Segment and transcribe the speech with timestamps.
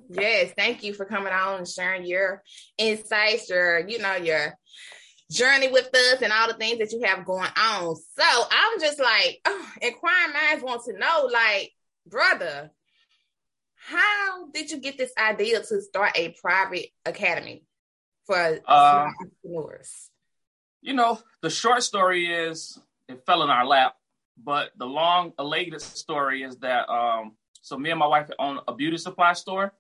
[0.09, 2.43] Yes, thank you for coming on and sharing your
[2.79, 4.55] insights, your, you know, your
[5.31, 7.97] journey with us and all the things that you have going on.
[7.97, 11.73] So I'm just like, oh, inquiring minds want to know, like,
[12.07, 12.71] brother,
[13.77, 17.65] how did you get this idea to start a private academy
[18.27, 20.11] for uh, entrepreneurs?
[20.81, 22.79] You know, the short story is
[23.09, 23.95] it fell in our lap,
[24.43, 28.75] but the long, latest story is that um, so me and my wife own a
[28.75, 29.75] beauty supply store,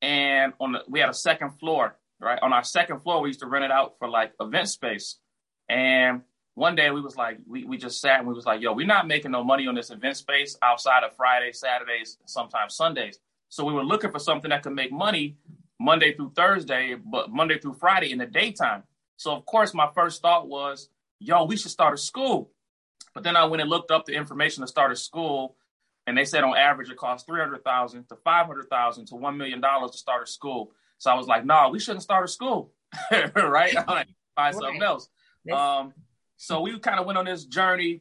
[0.00, 1.96] and on the, we had a second floor.
[2.20, 5.16] Right on our second floor, we used to rent it out for like event space,
[5.68, 6.22] and
[6.54, 8.86] one day we was like, we, we just sat and we was like, yo, we're
[8.86, 13.18] not making no money on this event space outside of Fridays, Saturdays, sometimes Sundays.
[13.48, 15.36] So we were looking for something that could make money
[15.80, 18.82] Monday through Thursday, but Monday through Friday in the daytime.
[19.16, 22.50] So of course, my first thought was, yo, we should start a school.
[23.14, 25.56] But then I went and looked up the information to start a school,
[26.06, 29.16] and they said on average it costs three hundred thousand to five hundred thousand to
[29.16, 30.72] one million dollars to start a school.
[30.98, 32.72] So I was like, no, nah, we shouldn't start a school,
[33.36, 33.72] right?
[33.86, 34.06] Find
[34.38, 34.54] right.
[34.54, 35.08] something else.
[35.52, 35.92] Um,
[36.42, 38.00] so we kind of went on this journey,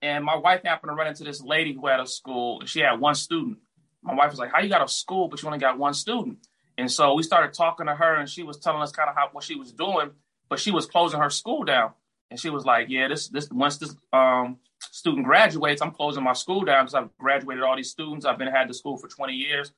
[0.00, 2.78] and my wife happened to run into this lady who had a school, and she
[2.78, 3.58] had one student.
[4.04, 6.46] My wife was like, "How you got a school, but you only got one student?"
[6.78, 9.30] And so we started talking to her, and she was telling us kind of how
[9.32, 10.12] what she was doing,
[10.48, 11.90] but she was closing her school down.
[12.30, 16.34] And she was like, "Yeah, this this once this um, student graduates, I'm closing my
[16.34, 18.24] school down because I've graduated all these students.
[18.24, 19.72] I've been had the school for 20 years."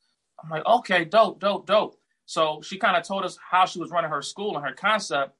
[0.45, 3.91] I'm like, "Okay, dope, dope, dope." So she kind of told us how she was
[3.91, 5.38] running her school and her concept,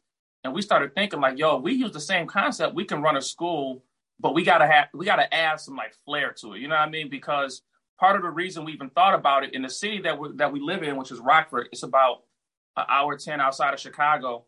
[0.49, 2.75] and we started thinking like, yo, we use the same concept.
[2.75, 3.85] We can run a school,
[4.19, 6.61] but we gotta have we gotta add some like flair to it.
[6.61, 7.11] You know what I mean?
[7.11, 7.61] Because
[8.01, 10.51] part of the reason we even thought about it in the city that we that
[10.51, 12.23] we live in, which is Rockford, it's about
[12.79, 14.47] an hour ten outside of Chicago.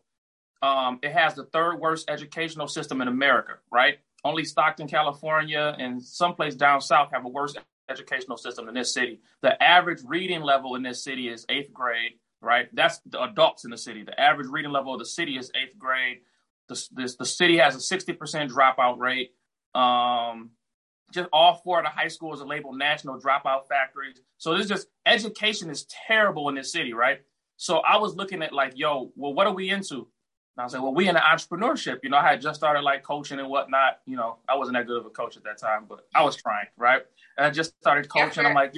[0.63, 3.99] Um, it has the third worst educational system in America, right?
[4.23, 7.55] Only Stockton, California, and someplace down south have a worse
[7.89, 9.19] educational system than this city.
[9.41, 12.67] The average reading level in this city is eighth grade right?
[12.73, 14.03] That's the adults in the city.
[14.03, 16.19] The average reading level of the city is eighth grade.
[16.67, 18.17] The, this, the city has a 60%
[18.49, 19.31] dropout rate.
[19.75, 20.51] Um,
[21.11, 24.21] just all four of the high schools are labeled national dropout factories.
[24.37, 27.19] So this just education is terrible in this city, right?
[27.57, 29.95] So I was looking at like, yo, well, what are we into?
[29.95, 31.99] And I was like, well, we in the entrepreneurship.
[32.03, 33.99] You know, I had just started like coaching and whatnot.
[34.05, 36.35] You know, I wasn't that good of a coach at that time, but I was
[36.35, 37.03] trying, right?
[37.37, 38.45] And I just started coaching.
[38.45, 38.73] I'm like,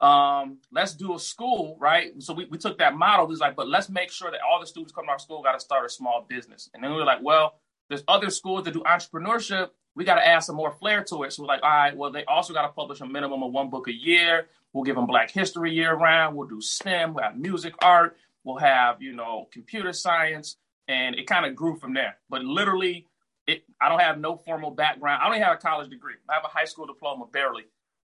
[0.00, 2.10] um, let's do a school, right?
[2.22, 3.28] So we, we took that model.
[3.28, 5.52] He's like, but let's make sure that all the students coming to our school got
[5.52, 6.68] to start a small business.
[6.74, 7.54] And then we were like, well,
[7.88, 9.70] there's other schools that do entrepreneurship.
[9.94, 11.32] We got to add some more flair to it.
[11.32, 13.70] So we're like, all right, well, they also got to publish a minimum of one
[13.70, 14.48] book a year.
[14.72, 16.36] We'll give them Black History year round.
[16.36, 17.14] We'll do STEM.
[17.14, 18.16] We'll have music, art.
[18.42, 20.56] We'll have, you know, computer science.
[20.88, 22.16] And it kind of grew from there.
[22.28, 23.06] But literally,
[23.46, 25.22] it, I don't have no formal background.
[25.22, 26.14] I don't even have a college degree.
[26.28, 27.64] I have a high school diploma, barely.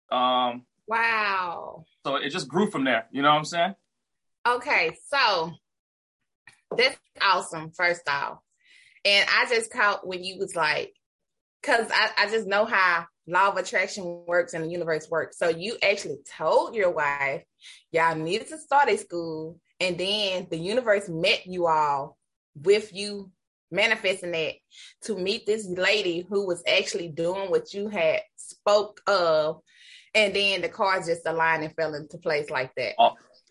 [0.09, 1.85] Um, Wow.
[2.05, 3.07] So it just grew from there.
[3.11, 3.75] You know what I'm saying?
[4.47, 4.97] Okay.
[5.09, 5.51] So
[6.77, 8.39] That's awesome, first off.
[9.05, 10.93] And I just caught when you was like,
[11.61, 15.37] because I, I just know how law of attraction works and the universe works.
[15.37, 17.43] So you actually told your wife
[17.91, 22.17] y'all needed to start a school, and then the universe met you all
[22.55, 23.31] with you
[23.71, 24.53] manifesting that
[25.01, 29.61] to meet this lady who was actually doing what you had spoke of
[30.15, 32.93] and then the cards just aligned and fell into place like that.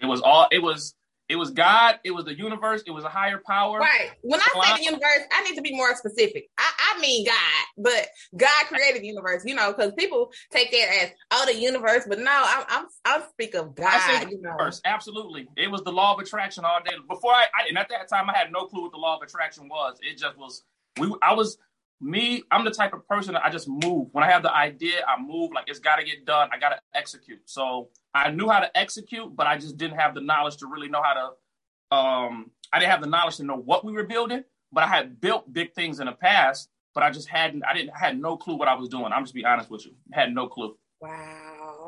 [0.01, 0.95] It was all it was
[1.29, 3.79] it was God, it was the universe, it was a higher power.
[3.79, 4.11] Right.
[4.21, 6.51] When I say the universe, I need to be more specific.
[6.59, 10.89] I, I mean God, but God created the universe, you know, because people take that
[11.03, 14.31] as oh the universe, but no, I'm I'm I'm speak of God.
[14.31, 14.51] You know.
[14.51, 15.49] universe, absolutely.
[15.57, 16.97] It was the law of attraction all day.
[17.09, 19.23] Before I, I and at that time I had no clue what the law of
[19.23, 19.99] attraction was.
[20.03, 20.65] It just was
[20.99, 21.57] we I was
[22.03, 24.09] me, I'm the type of person that I just move.
[24.13, 26.51] When I have the idea, I move like it's got to get done.
[26.53, 27.41] I got to execute.
[27.45, 30.89] So I knew how to execute, but I just didn't have the knowledge to really
[30.89, 31.97] know how to.
[31.97, 35.21] Um, I didn't have the knowledge to know what we were building, but I had
[35.21, 36.69] built big things in the past.
[36.95, 37.63] But I just hadn't.
[37.65, 37.91] I didn't.
[37.91, 39.13] I had no clue what I was doing.
[39.13, 39.93] I'm just be honest with you.
[40.13, 40.77] Had no clue.
[41.01, 41.87] Wow,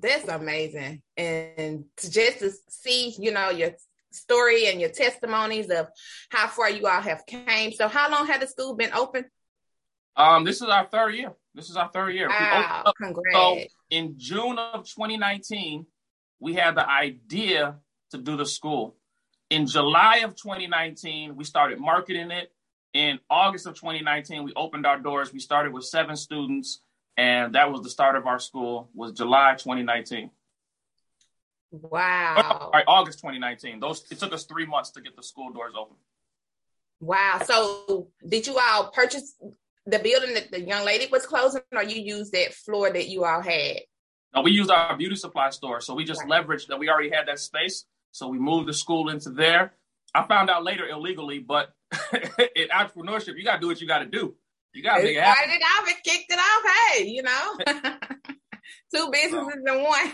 [0.00, 1.02] that's amazing.
[1.16, 3.72] And to just to see, you know, your
[4.12, 5.88] story and your testimonies of
[6.30, 7.72] how far you all have came.
[7.72, 9.26] So, how long had the school been open?
[10.16, 11.32] Um, this is our third year.
[11.54, 12.28] This is our third year.
[12.28, 13.34] Wow, congrats.
[13.34, 13.58] So
[13.90, 15.86] in June of 2019,
[16.40, 17.76] we had the idea
[18.10, 18.96] to do the school.
[19.50, 22.52] In July of 2019, we started marketing it.
[22.92, 25.32] In August of 2019, we opened our doors.
[25.32, 26.80] We started with seven students,
[27.16, 28.90] and that was the start of our school.
[28.94, 30.30] Was July 2019.
[31.70, 32.58] Wow.
[32.60, 33.80] All right, August 2019.
[33.80, 35.96] Those it took us three months to get the school doors open.
[37.00, 37.40] Wow.
[37.44, 39.34] So did you all purchase
[39.86, 43.24] the building that the young lady was closing, or you used that floor that you
[43.24, 43.80] all had?
[44.34, 45.80] No, we used our beauty supply store.
[45.80, 46.44] So we just right.
[46.44, 47.84] leveraged that we already had that space.
[48.12, 49.74] So we moved the school into there.
[50.14, 51.72] I found out later illegally, but
[52.12, 54.34] in entrepreneurship, you got to do what you got to do.
[54.72, 55.44] You got to make it happen.
[55.44, 56.62] Started it off and kicked it off.
[56.92, 57.56] Hey, you know,
[58.94, 60.12] two businesses in one.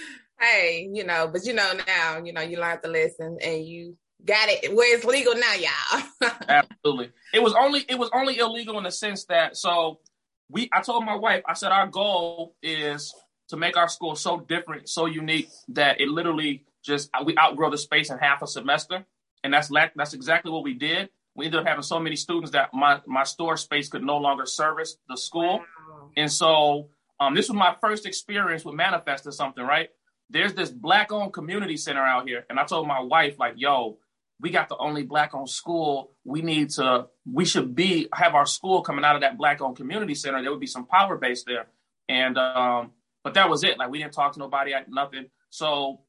[0.40, 3.96] hey, you know, but you know now, you know, you learned the lesson and you
[4.26, 6.30] got it where it's legal now, y'all.
[6.48, 7.10] Absolutely.
[7.32, 10.00] It was only it was only illegal in the sense that so
[10.48, 13.14] we I told my wife, I said our goal is
[13.48, 17.78] to make our school so different, so unique that it literally just we outgrow the
[17.78, 19.04] space in half a semester.
[19.44, 21.10] And that's that's exactly what we did.
[21.34, 24.46] We ended up having so many students that my my store space could no longer
[24.46, 25.58] service the school.
[25.88, 26.10] Wow.
[26.16, 26.88] And so
[27.20, 29.90] um, this was my first experience with manifesting something, right?
[30.28, 32.44] There's this black owned community center out here.
[32.50, 33.98] And I told my wife, like, yo,
[34.40, 36.12] we got the only black owned school.
[36.24, 39.76] We need to, we should be, have our school coming out of that black owned
[39.76, 40.42] community center.
[40.42, 41.66] There would be some power base there.
[42.08, 42.92] And, um,
[43.24, 43.78] but that was it.
[43.78, 45.26] Like we didn't talk to nobody, at nothing.
[45.50, 46.00] So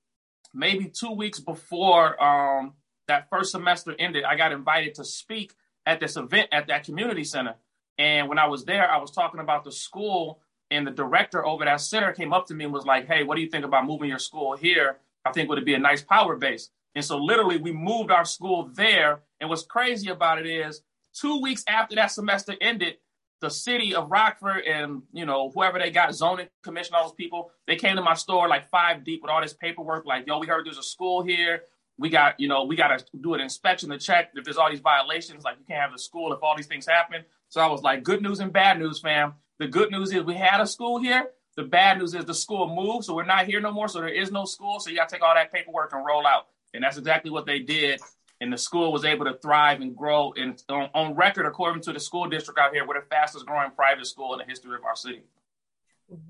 [0.53, 2.73] maybe two weeks before um,
[3.07, 5.53] that first semester ended, I got invited to speak
[5.85, 7.55] at this event at that community center.
[7.97, 11.65] And when I was there, I was talking about the school, and the director over
[11.65, 13.85] that center came up to me and was like, "Hey, what do you think about
[13.85, 14.99] moving your school here?
[15.25, 18.25] I think would it be a nice power base." And so literally we moved our
[18.25, 19.19] school there.
[19.39, 20.81] And what's crazy about it is
[21.13, 22.95] two weeks after that semester ended,
[23.39, 27.51] the city of Rockford and you know whoever they got zoning commission all those people
[27.67, 30.47] they came to my store like five deep with all this paperwork like yo we
[30.47, 31.61] heard there's a school here.
[31.99, 34.71] We got you know we got to do an inspection to check if there's all
[34.71, 37.25] these violations like you can't have a school if all these things happen.
[37.49, 39.35] So I was like good news and bad news fam.
[39.59, 41.29] The good news is we had a school here.
[41.57, 44.09] The bad news is the school moved so we're not here no more so there
[44.09, 44.79] is no school.
[44.79, 47.45] So you got to take all that paperwork and roll out and that's exactly what
[47.45, 47.99] they did.
[48.39, 50.31] And the school was able to thrive and grow.
[50.37, 53.71] And on, on record, according to the school district out here, we're the fastest growing
[53.71, 55.23] private school in the history of our city.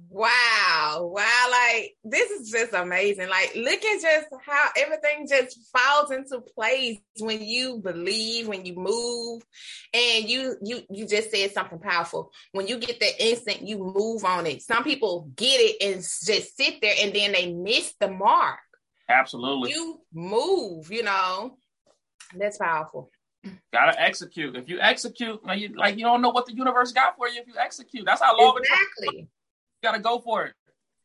[0.09, 1.11] Wow.
[1.13, 1.47] Wow.
[1.51, 3.29] Like this is just amazing.
[3.29, 8.75] Like look at just how everything just falls into place when you believe, when you
[8.75, 9.43] move
[9.93, 12.31] and you you you just said something powerful.
[12.53, 14.63] When you get the instant, you move on it.
[14.63, 18.59] Some people get it and just sit there and then they miss the mark.
[19.09, 19.71] Absolutely.
[19.71, 21.57] You move, you know.
[22.35, 23.09] That's powerful.
[23.71, 24.55] Gotta execute.
[24.55, 27.39] If you execute, like you, like you don't know what the universe got for you
[27.41, 28.05] if you execute.
[28.05, 29.19] That's how long exactly.
[29.21, 29.27] You
[29.81, 30.53] gotta go for it.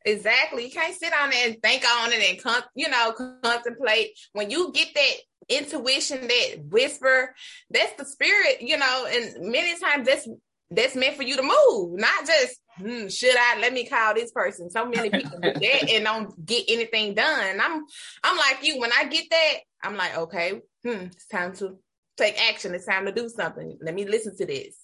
[0.04, 0.64] Exactly.
[0.64, 4.18] You can't sit on it and think on it and con- you know contemplate.
[4.32, 5.12] When you get that
[5.48, 7.34] intuition, that whisper,
[7.70, 9.06] that's the spirit, you know.
[9.08, 10.28] And many times that's
[10.70, 14.32] that's meant for you to move, not just hmm, should I let me call this
[14.32, 14.70] person?
[14.70, 17.60] So many people do that and don't get anything done.
[17.60, 17.84] I'm
[18.24, 18.78] I'm like you.
[18.80, 21.78] When I get that, I'm like, okay, hmm, it's time to
[22.16, 22.74] take action.
[22.74, 23.78] It's time to do something.
[23.80, 24.76] Let me listen to this.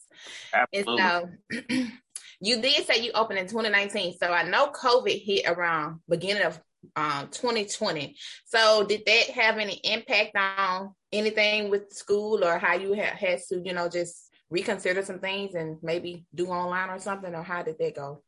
[0.54, 1.02] Absolutely.
[1.02, 1.30] And
[1.71, 1.87] so
[2.40, 4.16] you did say you opened in 2019.
[4.18, 6.61] So I know COVID hit around beginning of
[6.97, 8.16] um, 2020.
[8.47, 13.40] So did that have any impact on anything with school or how you ha- had
[13.49, 17.62] to, you know, just reconsider some things and maybe do online or something, or how
[17.62, 18.23] did that go?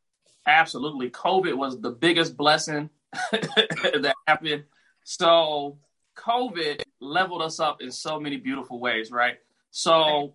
[0.47, 1.11] Absolutely.
[1.11, 2.91] COVID was the biggest blessing
[3.33, 4.65] that happened.
[5.05, 5.79] So
[6.17, 9.39] COVID leveled us up in so many beautiful ways, right?
[9.71, 10.33] So,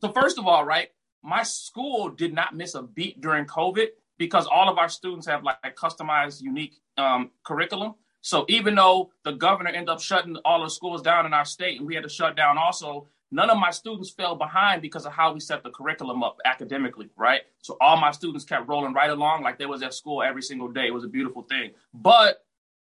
[0.00, 0.88] so first of all, right,
[1.22, 5.42] my school did not miss a beat during COVID because all of our students have
[5.42, 7.94] like customized, unique um, curriculum.
[8.20, 11.78] So even though the governor ended up shutting all the schools down in our state
[11.78, 15.12] and we had to shut down also, none of my students fell behind because of
[15.12, 17.40] how we set the curriculum up academically, right?
[17.62, 20.68] So all my students kept rolling right along like they was at school every single
[20.68, 20.86] day.
[20.86, 21.72] It was a beautiful thing.
[21.92, 22.44] But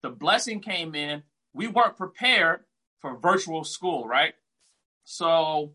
[0.02, 1.24] the blessing came in.
[1.54, 2.62] We weren't prepared
[3.00, 4.34] for virtual school, right?
[5.04, 5.74] So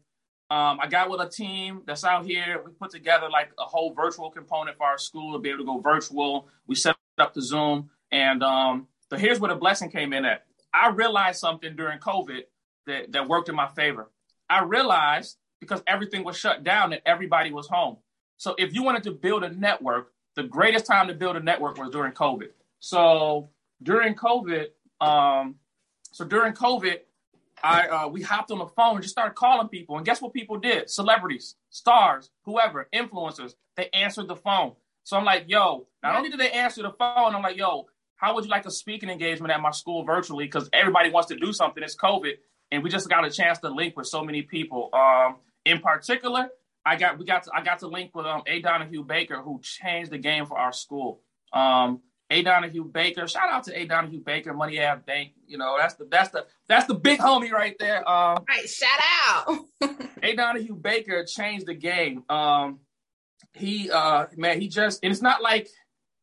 [0.50, 2.62] um, I got with a team that's out here.
[2.64, 5.64] We put together like a whole virtual component for our school to be able to
[5.66, 6.48] go virtual.
[6.66, 7.90] We set up the Zoom.
[8.10, 10.44] And um, so here's where the blessing came in at.
[10.74, 12.42] I realized something during COVID
[12.86, 14.10] that, that worked in my favor.
[14.48, 17.98] I realized because everything was shut down that everybody was home.
[18.36, 21.78] So if you wanted to build a network, the greatest time to build a network
[21.78, 22.48] was during COVID.
[22.80, 23.50] So
[23.82, 24.66] during COVID,
[25.00, 25.56] um,
[26.12, 26.98] so during COVID,
[27.62, 29.96] I uh, we hopped on the phone and just started calling people.
[29.96, 30.88] And guess what people did?
[30.88, 34.72] Celebrities, stars, whoever, influencers, they answered the phone.
[35.02, 37.86] So I'm like, yo, not only did they answer the phone, I'm like, yo,
[38.16, 40.44] how would you like a speaking engagement at my school virtually?
[40.44, 41.82] Because everybody wants to do something.
[41.82, 42.34] It's COVID
[42.70, 44.90] and we just got a chance to link with so many people.
[44.92, 46.48] Um, in particular,
[46.84, 48.60] I got we got to, I got to link with um, A.
[48.60, 51.20] Donahue Baker, who changed the game for our school.
[51.52, 52.42] Um, A.
[52.42, 53.86] Donahue Baker, shout out to A.
[53.86, 55.32] Donahue Baker, Money Ave Bank.
[55.46, 58.08] You know that's the that's the that's the big homie right there.
[58.08, 59.58] Um, right, shout out.
[60.22, 60.34] A.
[60.34, 62.24] Donahue Baker changed the game.
[62.28, 62.80] Um,
[63.54, 65.68] he uh, man, he just and it's not like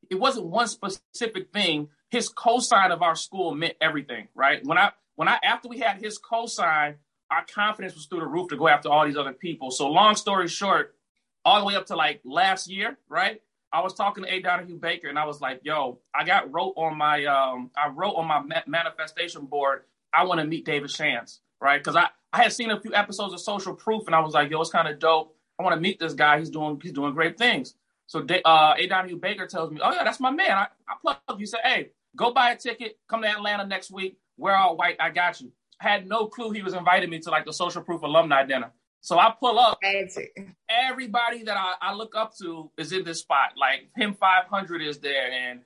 [0.09, 1.89] it wasn't one specific thing.
[2.09, 4.65] His cosign of our school meant everything, right?
[4.65, 6.95] When I when I after we had his cosign,
[7.31, 9.71] our confidence was through the roof to go after all these other people.
[9.71, 10.95] So long story short,
[11.43, 13.41] all the way up to like last year, right?
[13.71, 14.39] I was talking to A.
[14.39, 18.13] Donahue Baker, and I was like, "Yo, I got wrote on my um, I wrote
[18.13, 19.83] on my ma- manifestation board.
[20.13, 21.77] I want to meet David Shands, right?
[21.77, 24.49] Because I I had seen a few episodes of Social Proof, and I was like,
[24.49, 25.35] "Yo, it's kind of dope.
[25.59, 26.39] I want to meet this guy.
[26.39, 27.75] He's doing he's doing great things."
[28.07, 28.87] So uh, A.
[28.87, 30.51] Donahue Baker tells me, "Oh yeah, that's my man.
[30.51, 31.45] I, I you.
[31.45, 32.97] Say, hey, go buy a ticket.
[33.09, 34.17] Come to Atlanta next week.
[34.37, 34.97] We're all white.
[34.99, 35.51] I got you.
[35.79, 38.71] Had no clue he was inviting me to like the social proof alumni dinner.
[39.01, 39.79] So I pull up.
[40.67, 43.51] Everybody that I, I look up to is in this spot.
[43.55, 45.59] Like him 500 is there, and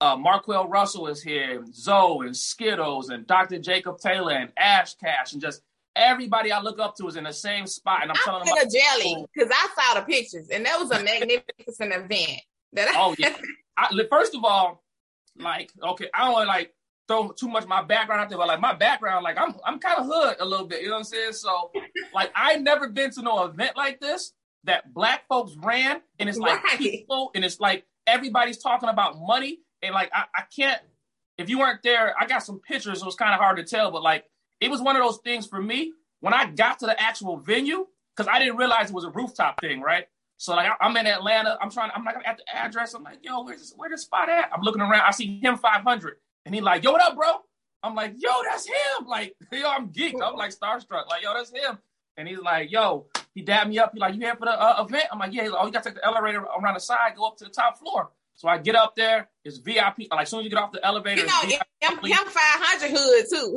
[0.00, 3.58] uh, Marquel Russell is here, and Zoe and Skittles and Dr.
[3.58, 5.62] Jacob Taylor and Ash Cash and just
[5.96, 8.02] everybody I look up to is in the same spot.
[8.02, 10.90] And I'm, I'm telling them, a jelly because I saw the pictures, and that was
[10.90, 12.40] a magnificent event.
[12.72, 13.36] That I- oh yeah.
[13.76, 14.82] I, first of all,
[15.38, 16.72] like okay, I don't like
[17.08, 19.98] throw too much my background out there, but like my background, like I'm I'm kind
[19.98, 21.32] of hood a little bit, you know what I'm saying?
[21.32, 21.72] So
[22.14, 24.32] like I never been to no event like this
[24.64, 26.78] that black folks ran and it's like right.
[26.78, 30.80] people and it's like everybody's talking about money and like I, I can't
[31.38, 33.90] if you weren't there, I got some pictures, so it's kind of hard to tell,
[33.90, 34.24] but like
[34.60, 37.86] it was one of those things for me when I got to the actual venue,
[38.14, 40.06] because I didn't realize it was a rooftop thing, right?
[40.36, 43.44] So like I'm in Atlanta, I'm trying, I'm like at the address, I'm like, yo,
[43.44, 44.50] where's this, where the spot at?
[44.52, 46.16] I'm looking around, I see him 500.
[46.48, 47.26] And he like, yo, what up, bro?
[47.82, 49.06] I'm like, yo, that's him.
[49.06, 50.22] Like, yo, I'm geeked.
[50.24, 51.06] I'm like starstruck.
[51.06, 51.76] Like, yo, that's him.
[52.16, 53.90] And he's like, yo, he dabbed me up.
[53.92, 55.04] He like, you here for the uh, event?
[55.12, 55.42] I'm like, yeah.
[55.42, 57.50] Like, oh, you got to take the elevator around the side, go up to the
[57.50, 58.08] top floor.
[58.34, 59.28] So I get up there.
[59.44, 60.06] It's VIP.
[60.10, 63.26] Like, as soon as you get off the elevator, you know, him, him 500 hood
[63.30, 63.56] too.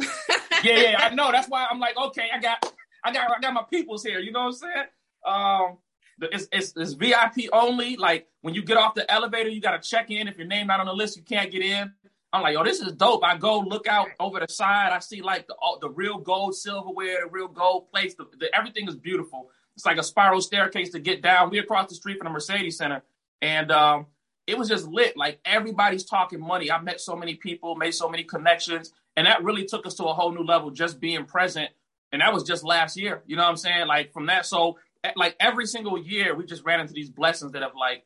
[0.66, 1.32] yeah, yeah, I know.
[1.32, 2.74] That's why I'm like, okay, I got,
[3.06, 4.20] I got, I got my peoples here.
[4.20, 4.86] You know what I'm saying?
[5.26, 5.78] Um,
[6.24, 7.96] it's, it's, it's VIP only.
[7.96, 10.28] Like when you get off the elevator, you got to check in.
[10.28, 11.94] If your name not on the list, you can't get in.
[12.34, 13.24] I'm like, yo, this is dope.
[13.24, 14.92] I go look out over the side.
[14.94, 18.16] I see like the the real gold silverware, the real gold plates.
[18.16, 19.50] The, the, everything is beautiful.
[19.76, 21.50] It's like a spiral staircase to get down.
[21.50, 23.04] We across the street from the Mercedes Center,
[23.42, 24.06] and um,
[24.48, 25.18] it was just lit.
[25.18, 26.72] Like everybody's talking money.
[26.72, 30.06] I met so many people, made so many connections, and that really took us to
[30.06, 30.72] a whole new level.
[30.72, 31.70] Just being present,
[32.14, 33.24] and that was just last year.
[33.26, 33.88] You know what I'm saying?
[33.88, 34.78] Like from that, so
[35.18, 38.06] like every single year, we just ran into these blessings that have like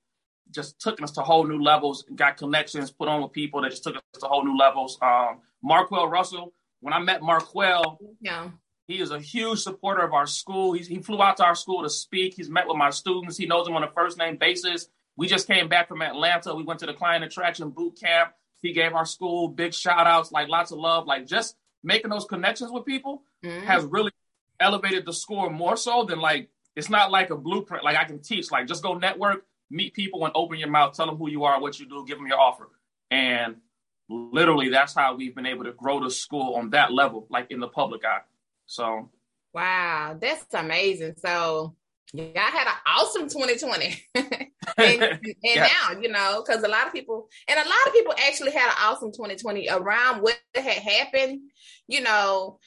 [0.52, 3.84] just took us to whole new levels, got connections, put on with people that just
[3.84, 4.98] took us to whole new levels.
[5.02, 8.50] Um, Marquel Russell, when I met Marquel, yeah.
[8.88, 10.74] he is a huge supporter of our school.
[10.74, 12.36] He's, he flew out to our school to speak.
[12.36, 13.38] He's met with my students.
[13.38, 14.88] He knows them on a first name basis.
[15.18, 16.54] We just came back from Atlanta.
[16.54, 18.32] We went to the client attraction boot camp.
[18.62, 22.26] He gave our school big shout outs, like lots of love, like just making those
[22.26, 23.66] connections with people mm-hmm.
[23.66, 24.12] has really
[24.60, 27.84] elevated the score more so than like, it's not like a blueprint.
[27.84, 31.08] Like I can teach, like just go network meet people and open your mouth, tell
[31.08, 32.70] them who you are, what you do, give them your offer.
[33.12, 33.58] And
[34.10, 37.60] literally that's how we've been able to grow the school on that level, like in
[37.60, 38.22] the public eye.
[38.66, 39.10] So
[39.54, 41.16] wow, that's amazing.
[41.18, 41.76] So
[42.14, 44.04] y'all had an awesome 2020.
[44.16, 45.68] and, and yeah.
[45.68, 48.68] now, you know, because a lot of people and a lot of people actually had
[48.68, 51.42] an awesome 2020 around what had happened,
[51.88, 52.60] you know,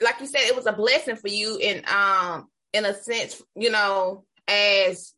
[0.00, 3.70] like you said, it was a blessing for you in um in a sense, you
[3.70, 5.14] know, as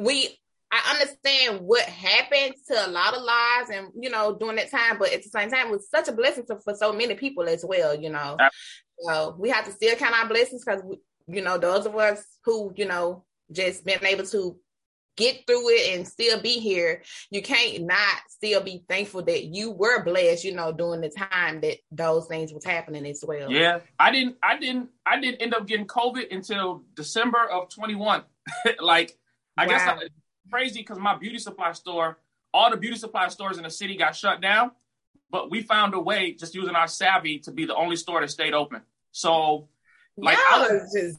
[0.00, 0.36] we
[0.72, 4.98] I understand what happened to a lot of lives and you know during that time,
[4.98, 7.48] but at the same time, it was such a blessing to, for so many people
[7.48, 7.98] as well.
[7.98, 8.36] You know,
[9.00, 10.82] so we have to still count our blessings because
[11.26, 14.56] you know those of us who you know just been able to
[15.16, 19.70] get through it and still be here, you can't not still be thankful that you
[19.70, 23.50] were blessed, you know, during the time that those things was happening as well.
[23.50, 23.80] Yeah.
[23.98, 28.22] I didn't I didn't I didn't end up getting COVID until December of 21.
[28.80, 29.16] like
[29.60, 29.72] I wow.
[29.72, 30.08] guess I,
[30.50, 32.18] crazy because my beauty supply store,
[32.52, 34.70] all the beauty supply stores in the city got shut down,
[35.30, 38.30] but we found a way just using our savvy to be the only store that
[38.30, 38.80] stayed open.
[39.12, 39.68] So
[40.16, 41.18] like y'all are just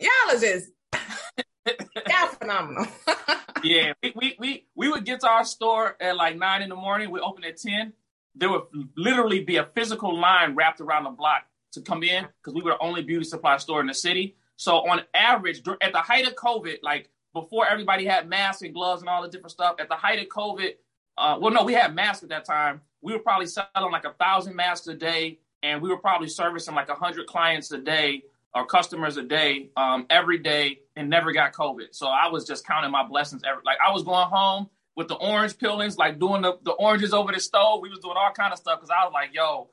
[0.00, 0.70] y'all are just
[2.08, 2.86] y'all phenomenal.
[3.62, 6.76] yeah, we, we we we would get to our store at like nine in the
[6.76, 7.10] morning.
[7.10, 7.92] We open at ten.
[8.34, 8.64] There would
[8.96, 12.72] literally be a physical line wrapped around the block to come in because we were
[12.72, 14.36] the only beauty supply store in the city.
[14.56, 19.02] So on average, at the height of COVID, like before everybody had masks and gloves
[19.02, 20.70] and all the different stuff, at the height of COVID,
[21.18, 22.80] uh, well, no, we had masks at that time.
[23.02, 26.74] We were probably selling like a thousand masks a day, and we were probably servicing
[26.74, 28.22] like a hundred clients a day
[28.54, 31.88] or customers a day, um, every day, and never got COVID.
[31.90, 33.42] So I was just counting my blessings.
[33.46, 37.12] Every like I was going home with the orange peelings, like doing the, the oranges
[37.12, 37.82] over the stove.
[37.82, 39.68] We was doing all kind of stuff because I was like, yo,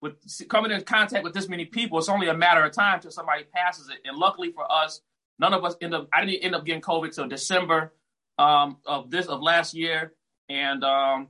[0.00, 0.14] with
[0.48, 3.42] coming in contact with this many people, it's only a matter of time till somebody
[3.42, 3.96] passes it.
[4.04, 5.00] And luckily for us,
[5.38, 6.08] none of us end up.
[6.12, 7.92] I didn't end up getting COVID till December
[8.38, 10.12] um, of this of last year,
[10.48, 11.28] and um,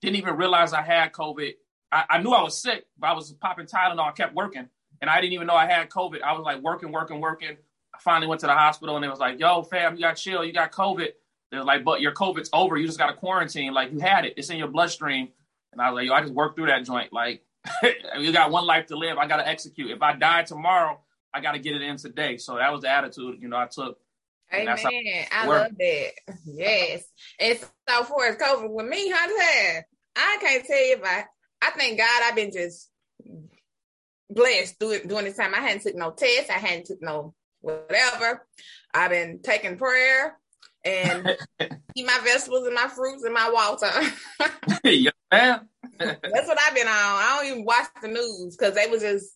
[0.00, 1.54] didn't even realize I had COVID.
[1.92, 4.06] I, I, knew I was sick, but I was popping Tylenol.
[4.06, 4.68] I kept working
[5.00, 6.22] and I didn't even know I had COVID.
[6.22, 7.56] I was like working, working, working.
[7.94, 10.44] I finally went to the hospital and it was like, yo, fam, you got chill,
[10.44, 11.08] you got COVID.
[11.50, 12.76] They're like, but your COVID's over.
[12.76, 13.72] You just got to quarantine.
[13.72, 14.34] Like you had it.
[14.36, 15.28] It's in your bloodstream.
[15.72, 17.12] And I was like, yo, I just worked through that joint.
[17.12, 17.42] Like
[18.18, 19.18] you got one life to live.
[19.18, 19.90] I got to execute.
[19.90, 21.00] If I die tomorrow,
[21.36, 22.38] I got to get it in today.
[22.38, 23.98] So that was the attitude, you know, I took.
[24.54, 25.26] Amen.
[25.32, 26.12] I love that.
[26.46, 27.04] Yes.
[27.38, 29.82] And so far it's COVID with me, honey,
[30.16, 31.24] I can't tell you if I,
[31.60, 32.88] I thank God I've been just
[34.30, 35.54] blessed during, during this time.
[35.54, 36.48] I hadn't took no tests.
[36.48, 38.46] I hadn't took no whatever.
[38.94, 40.38] I've been taking prayer
[40.84, 41.36] and
[41.94, 43.90] eat my vegetables and my fruits and my water.
[44.84, 45.10] yeah,
[45.98, 46.94] That's what I've been on.
[46.94, 49.35] I don't even watch the news because they was just,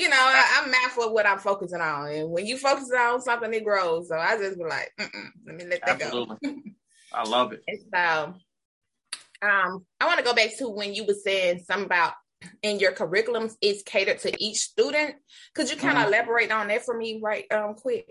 [0.00, 2.10] you know, I, am mad for what I'm focusing on.
[2.10, 4.08] And when you focus on something, it grows.
[4.08, 6.36] So I just be like, let me let that Absolutely.
[6.42, 6.54] go.
[7.12, 7.62] I love it.
[7.68, 8.34] And so,
[9.42, 12.14] um, I want to go back to when you were saying something about
[12.62, 15.16] in your curriculums is catered to each student.
[15.54, 16.14] Could you kind of mm-hmm.
[16.14, 18.06] elaborate on that for me, right, um, quick?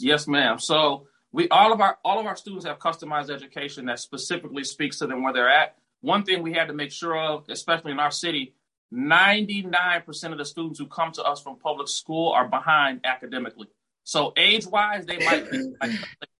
[0.00, 0.58] Yes, ma'am.
[0.58, 4.98] So we all of our all of our students have customized education that specifically speaks
[4.98, 5.76] to them where they're at.
[6.00, 8.54] One thing we had to make sure of, especially in our city,
[8.92, 13.68] 99% of the students who come to us from public school are behind academically.
[14.04, 15.90] So age wise, they might be like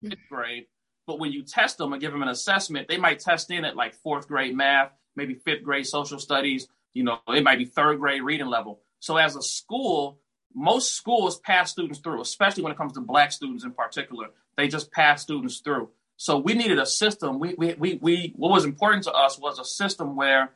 [0.03, 0.67] fifth grade,
[1.07, 3.77] but when you test them and give them an assessment, they might test in at
[3.77, 7.99] like fourth grade math, maybe fifth grade social studies, you know, it might be third
[7.99, 8.81] grade reading level.
[9.01, 10.19] So as a school,
[10.55, 14.29] most schools pass students through, especially when it comes to black students in particular.
[14.57, 15.91] They just pass students through.
[16.17, 17.39] So we needed a system.
[17.39, 20.51] We, we, we, we, what was important to us was a system where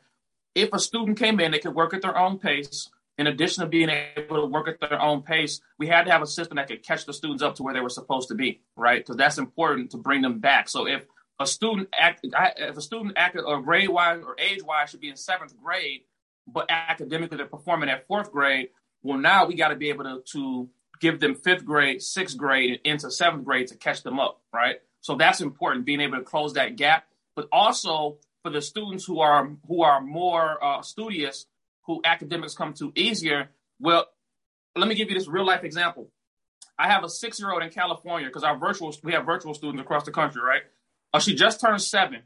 [0.55, 2.89] if a student came in, they could work at their own pace.
[3.17, 6.23] In addition to being able to work at their own pace, we had to have
[6.23, 8.61] a system that could catch the students up to where they were supposed to be,
[8.75, 8.99] right?
[8.99, 10.67] Because that's important to bring them back.
[10.67, 11.05] So if
[11.39, 15.09] a student act, if a student acted or grade wise or age wise should be
[15.09, 16.01] in seventh grade,
[16.47, 18.69] but academically they're performing at fourth grade.
[19.03, 22.71] Well, now we got to be able to, to give them fifth grade, sixth grade,
[22.71, 24.77] and into seventh grade to catch them up, right?
[25.01, 27.05] So that's important, being able to close that gap.
[27.35, 31.47] But also for the students who are who are more uh, studious,
[31.83, 33.49] who academics come to easier.
[33.79, 34.05] Well,
[34.75, 36.11] let me give you this real life example.
[36.77, 39.81] I have a six year old in California because our virtual we have virtual students
[39.81, 40.63] across the country, right?
[41.13, 42.21] Uh, she just turned seven.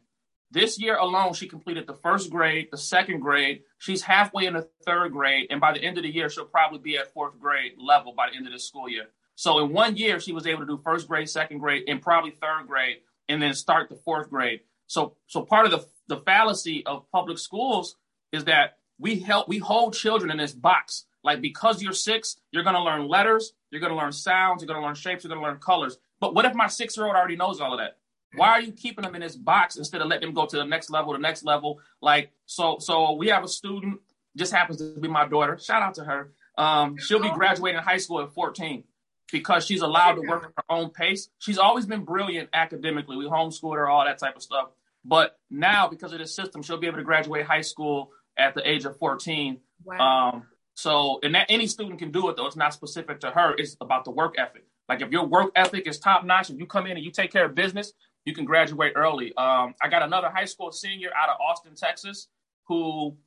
[0.49, 3.63] This year alone, she completed the first grade, the second grade.
[3.79, 6.79] She's halfway in the third grade, and by the end of the year, she'll probably
[6.79, 9.07] be at fourth grade level by the end of this school year.
[9.35, 12.31] So in one year, she was able to do first grade, second grade, and probably
[12.31, 14.61] third grade, and then start the fourth grade.
[14.87, 17.97] So, so part of the the fallacy of public schools
[18.31, 21.05] is that we help we hold children in this box.
[21.23, 24.95] Like because you're six, you're to learn letters, you're to learn sounds, you're to learn
[24.95, 25.97] shapes, you're to learn colors.
[26.19, 27.97] But what if my six year old already knows all of that?
[28.35, 30.65] Why are you keeping them in this box instead of letting them go to the
[30.65, 31.79] next level, the next level?
[32.01, 33.99] Like, so, so we have a student,
[34.35, 35.57] just happens to be my daughter.
[35.57, 36.31] Shout out to her.
[36.57, 38.83] Um, she'll be graduating high school at 14
[39.31, 41.29] because she's allowed to work at her own pace.
[41.39, 43.17] She's always been brilliant academically.
[43.17, 44.69] We homeschooled her, all that type of stuff.
[45.05, 48.69] But now, because of the system, she'll be able to graduate high school at the
[48.69, 49.59] age of 14.
[49.83, 50.29] Wow.
[50.29, 52.45] Um, so, and that any student can do it, though.
[52.45, 53.55] It's not specific to her.
[53.57, 54.65] It's about the work ethic.
[54.89, 57.31] Like if your work ethic is top notch, if you come in and you take
[57.31, 57.93] care of business,
[58.25, 59.35] you can graduate early.
[59.35, 62.27] Um, I got another high school senior out of Austin, Texas,
[62.67, 63.17] who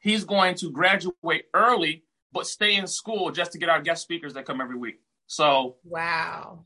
[0.00, 4.34] he's going to graduate early, but stay in school just to get our guest speakers
[4.34, 5.00] that come every week.
[5.26, 6.64] So, wow.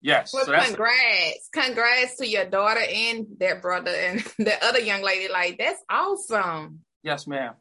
[0.00, 0.32] Yes.
[0.32, 1.48] Well, so congrats.
[1.52, 5.32] Congrats to your daughter and their brother and the other young lady.
[5.32, 6.80] Like, that's awesome.
[7.02, 7.54] Yes, ma'am.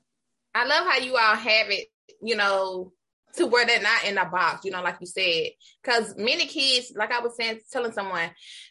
[0.54, 1.88] I love how you all have it,
[2.22, 2.92] you know,
[3.38, 5.50] to where they're not in a box, you know, like you said.
[5.84, 8.30] Because many kids, like I was saying, telling someone,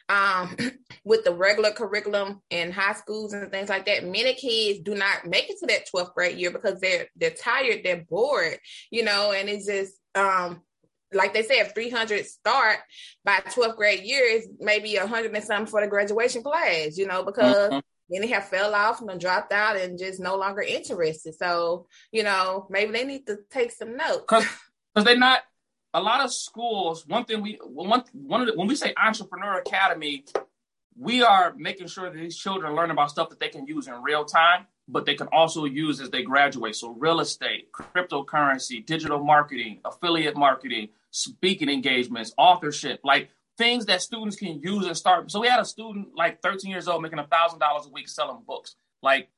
[0.08, 0.56] um,
[1.04, 5.26] with the regular curriculum in high schools and things like that, many kids do not
[5.26, 8.58] make it to that 12th grade year because they're they're tired, they're bored,
[8.90, 10.62] you know, and it's just um
[11.12, 12.78] like they said, 300 start
[13.24, 17.22] by 12th grade year is maybe 100 and something for the graduation class, you know,
[17.22, 17.78] because mm-hmm.
[18.10, 21.34] many have fell off and dropped out and just no longer interested.
[21.34, 24.24] So, you know, maybe they need to take some notes.
[24.28, 25.42] Because they're not,
[25.94, 29.58] a lot of schools, one thing we, one, one of the, when we say Entrepreneur
[29.58, 30.24] Academy,
[30.98, 33.94] we are making sure that these children learn about stuff that they can use in
[34.02, 36.76] real time but they can also use as they graduate.
[36.76, 44.36] So real estate, cryptocurrency, digital marketing, affiliate marketing, speaking engagements, authorship, like things that students
[44.36, 45.30] can use and start.
[45.30, 48.08] So we had a student like 13 years old making a thousand dollars a week
[48.08, 48.76] selling books.
[49.02, 49.28] Like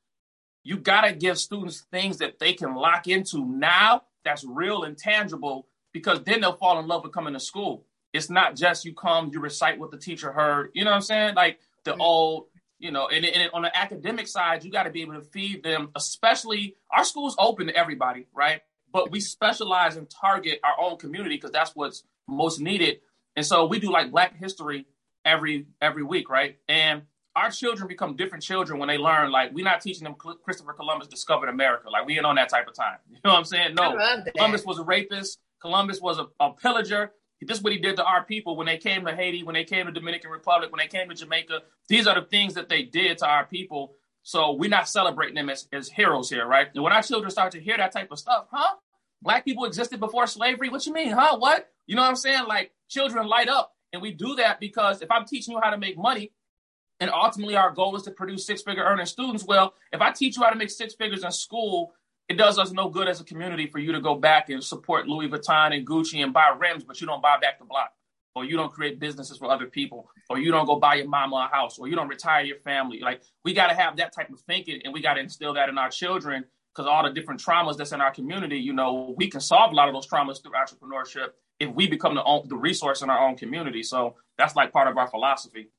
[0.63, 5.67] you gotta give students things that they can lock into now that's real and tangible
[5.93, 7.85] because then they'll fall in love with coming to school.
[8.13, 10.71] It's not just you come, you recite what the teacher heard.
[10.73, 11.35] You know what I'm saying?
[11.35, 12.01] Like the mm-hmm.
[12.01, 12.45] old
[12.79, 15.63] you know, and, and on the academic side, you got to be able to feed
[15.63, 18.61] them, especially our school's open to everybody, right?
[18.91, 23.01] But we specialize and target our own community because that's what's most needed.
[23.35, 24.87] And so we do like Black History
[25.25, 26.57] every every week, right?
[26.67, 27.03] And
[27.35, 29.31] our children become different children when they learn.
[29.31, 31.89] Like we're not teaching them Christopher Columbus discovered America.
[31.89, 32.97] Like we ain't on that type of time.
[33.09, 33.75] You know what I'm saying?
[33.75, 33.97] No,
[34.35, 35.39] Columbus was a rapist.
[35.61, 37.11] Columbus was a, a pillager.
[37.41, 39.63] This is what he did to our people when they came to Haiti, when they
[39.63, 41.61] came to Dominican Republic, when they came to Jamaica.
[41.87, 43.93] These are the things that they did to our people.
[44.23, 46.67] So we're not celebrating them as, as heroes here, right?
[46.73, 48.75] And when our children start to hear that type of stuff, huh?
[49.21, 50.69] Black people existed before slavery?
[50.69, 51.37] What you mean, huh?
[51.37, 51.69] What?
[51.87, 52.45] You know what I'm saying?
[52.47, 53.73] Like children light up.
[53.91, 56.31] And we do that because if I'm teaching you how to make money,
[56.99, 60.37] and ultimately our goal is to produce six figure earning students, well, if I teach
[60.37, 61.93] you how to make six figures in school
[62.29, 65.07] it does us no good as a community for you to go back and support
[65.07, 67.91] Louis Vuitton and Gucci and buy rims, but you don't buy back the block,
[68.35, 71.49] or you don't create businesses for other people, or you don't go buy your mama
[71.51, 72.99] a house, or you don't retire your family.
[72.99, 75.69] Like we got to have that type of thinking, and we got to instill that
[75.69, 79.27] in our children because all the different traumas that's in our community, you know, we
[79.27, 82.55] can solve a lot of those traumas through entrepreneurship if we become the own, the
[82.55, 83.81] resource in our own community.
[83.81, 85.69] So that's like part of our philosophy.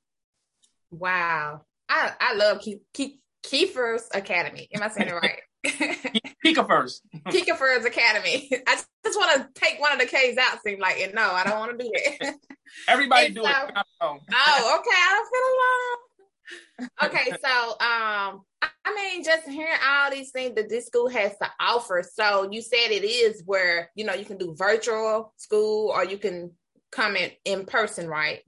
[0.91, 4.69] Wow, I I love Ke- Ke- Kiefer's Academy.
[4.75, 5.39] Am I saying it right?
[5.67, 7.03] Kika first.
[7.27, 8.51] Kika first Academy.
[8.67, 10.63] I just want to take one of the K's out.
[10.63, 11.15] Seem like it.
[11.15, 12.35] No, I don't want to do it.
[12.89, 13.75] Everybody do so, it.
[14.01, 14.33] oh, okay.
[14.33, 16.91] I don't feel alone.
[17.05, 21.51] Okay, so um, I mean, just hearing all these things that this school has to
[21.61, 22.03] offer.
[22.15, 26.19] So you said it is where you know you can do virtual school or you
[26.19, 26.53] can
[26.91, 28.41] come in in person, right?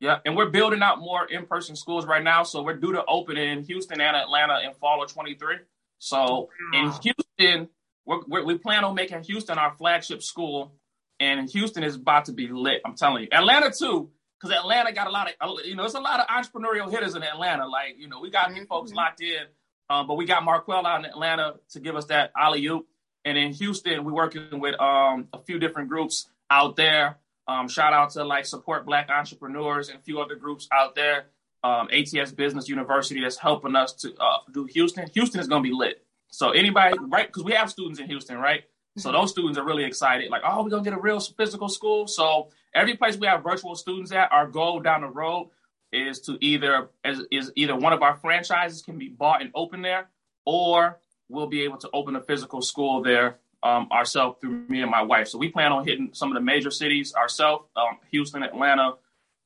[0.00, 2.44] Yeah, and we're building out more in-person schools right now.
[2.44, 5.56] So we're due to open in Houston and Atlanta in fall of 23.
[5.98, 7.68] So in Houston,
[8.06, 10.72] we're, we're, we plan on making Houston our flagship school,
[11.20, 12.80] and Houston is about to be lit.
[12.84, 16.00] I'm telling you, Atlanta too, because Atlanta got a lot of you know, it's a
[16.00, 17.66] lot of entrepreneurial hitters in Atlanta.
[17.66, 18.64] Like you know, we got mm-hmm.
[18.64, 19.44] folks locked in,
[19.90, 22.86] um, but we got Marquel out in Atlanta to give us that alley oop,
[23.24, 27.18] and in Houston, we're working with um, a few different groups out there.
[27.46, 31.26] Um, shout out to like support Black entrepreneurs and a few other groups out there
[31.62, 35.08] um, ATS Business University that's helping us to uh, do Houston.
[35.14, 36.04] Houston is going to be lit.
[36.30, 37.26] So anybody, right?
[37.26, 38.64] Because we have students in Houston, right?
[38.98, 40.30] So those students are really excited.
[40.30, 42.06] Like, oh, we're gonna get a real physical school.
[42.06, 45.50] So every place we have virtual students at, our goal down the road
[45.92, 49.82] is to either as is either one of our franchises can be bought and open
[49.82, 50.08] there,
[50.44, 54.90] or we'll be able to open a physical school there um, ourselves through me and
[54.90, 55.28] my wife.
[55.28, 58.94] So we plan on hitting some of the major cities ourselves: um, Houston, Atlanta,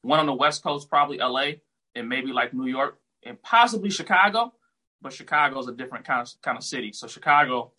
[0.01, 1.53] one on the West Coast, probably LA
[1.95, 4.53] and maybe like New York and possibly Chicago,
[5.01, 6.93] but Chicago is a different kind of kind of city.
[6.93, 7.73] So Chicago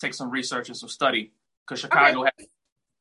[0.00, 1.32] takes some research and some study
[1.66, 2.30] because Chicago okay.
[2.38, 2.46] has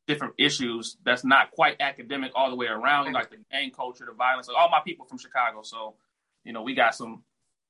[0.08, 4.14] different issues that's not quite academic all the way around, like the gang culture, the
[4.14, 4.48] violence.
[4.48, 5.96] Like all my people from Chicago, so
[6.44, 7.24] you know we got some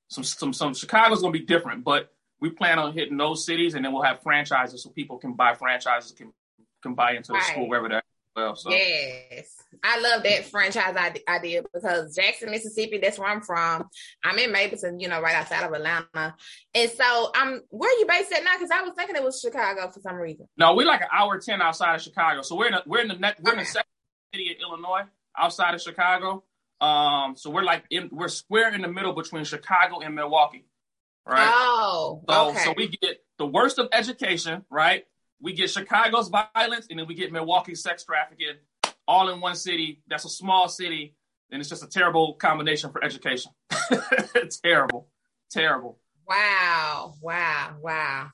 [0.08, 3.84] some some some Chicago's gonna be different, but we plan on hitting those cities, and
[3.84, 6.34] then we'll have franchises so people can buy franchises can
[6.82, 7.44] can buy into the right.
[7.44, 8.04] school wherever they're
[8.36, 8.56] well.
[8.56, 8.70] So.
[8.70, 10.96] Yes, I love that franchise
[11.28, 13.88] idea because Jackson, Mississippi, that's where I'm from.
[14.24, 16.36] I'm in Mableton, you know, right outside of Atlanta,
[16.74, 17.62] and so I'm.
[17.70, 18.54] Where are you based at now?
[18.58, 20.48] Because I was thinking it was Chicago for some reason.
[20.58, 23.08] No, we're like an hour ten outside of Chicago, so we're in a, we're in
[23.08, 23.90] the next we're in the second
[24.34, 25.04] city of Illinois,
[25.38, 26.44] outside of Chicago.
[26.82, 30.66] Um, so we're like in, we're square in the middle between Chicago and Milwaukee,
[31.28, 31.50] right?
[31.52, 32.60] Oh, so, okay.
[32.60, 35.06] So we get the worst of education, right?
[35.42, 38.56] We get Chicago's violence, and then we get Milwaukee's sex trafficking,
[39.08, 40.02] all in one city.
[40.08, 41.16] That's a small city,
[41.52, 43.52] and it's just a terrible combination for education.
[44.64, 45.08] terrible,
[45.50, 46.00] terrible.
[46.28, 48.30] Wow, wow, wow.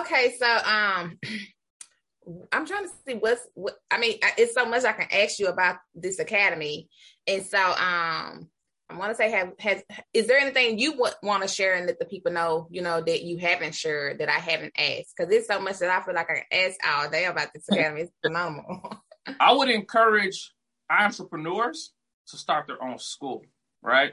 [0.00, 1.18] Okay, so um,
[2.52, 3.76] I'm trying to see what's what.
[3.90, 6.88] I mean, it's so much I can ask you about this academy,
[7.26, 8.48] and so um,
[8.90, 11.98] I want to say, have has is there anything you want to share and let
[11.98, 15.14] the people know, you know, that you haven't shared that I haven't asked?
[15.16, 18.02] Because it's so much that I feel like I ask all day about this academy.
[18.02, 19.02] It's phenomenal.
[19.40, 20.52] I would encourage
[20.90, 21.92] entrepreneurs
[22.28, 23.44] to start their own school,
[23.82, 24.12] right?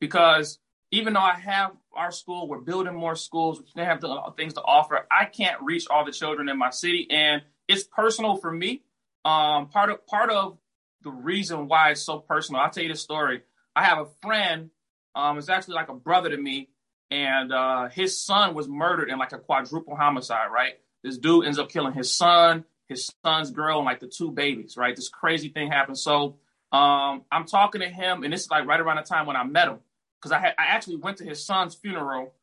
[0.00, 0.58] Because
[0.92, 4.62] even though I have our school, we're building more schools, we have the, things to
[4.62, 5.06] offer.
[5.10, 8.82] I can't reach all the children in my city, and it's personal for me.
[9.24, 10.58] Um, part of part of
[11.02, 12.60] the reason why it's so personal.
[12.60, 13.42] I'll tell you this story.
[13.74, 14.70] I have a friend,
[15.14, 16.68] um, it's actually like a brother to me,
[17.10, 20.74] and uh, his son was murdered in like a quadruple homicide, right?
[21.02, 24.76] This dude ends up killing his son, his son's girl, and like the two babies,
[24.76, 24.94] right?
[24.94, 25.98] This crazy thing happened.
[25.98, 26.36] So
[26.70, 29.44] um, I'm talking to him, and this is like right around the time when I
[29.44, 29.78] met him,
[30.20, 32.34] because I I actually went to his son's funeral.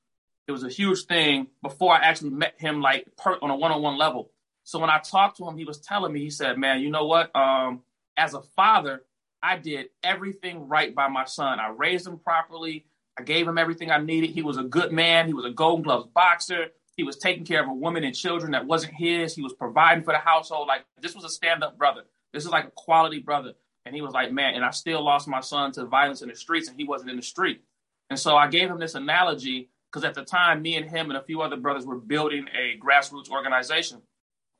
[0.48, 3.98] It was a huge thing before I actually met him, like per, on a one-on-one
[3.98, 4.32] level.
[4.64, 7.06] So when I talked to him, he was telling me, he said, "Man, you know
[7.06, 7.36] what?
[7.36, 7.82] Um,
[8.18, 9.04] as a father,
[9.42, 11.60] I did everything right by my son.
[11.60, 12.86] I raised him properly.
[13.18, 14.32] I gave him everything I needed.
[14.32, 15.28] He was a good man.
[15.28, 16.68] He was a Golden Gloves boxer.
[16.96, 19.36] He was taking care of a woman and children that wasn't his.
[19.36, 20.68] He was providing for the household.
[20.68, 22.04] Like this was a stand-up brother.
[22.34, 23.54] This is like a quality brother.
[23.86, 26.36] And he was like, man, and I still lost my son to violence in the
[26.36, 27.62] streets, and he wasn't in the street.
[28.10, 31.18] And so I gave him this analogy because at the time, me and him and
[31.18, 34.02] a few other brothers were building a grassroots organization.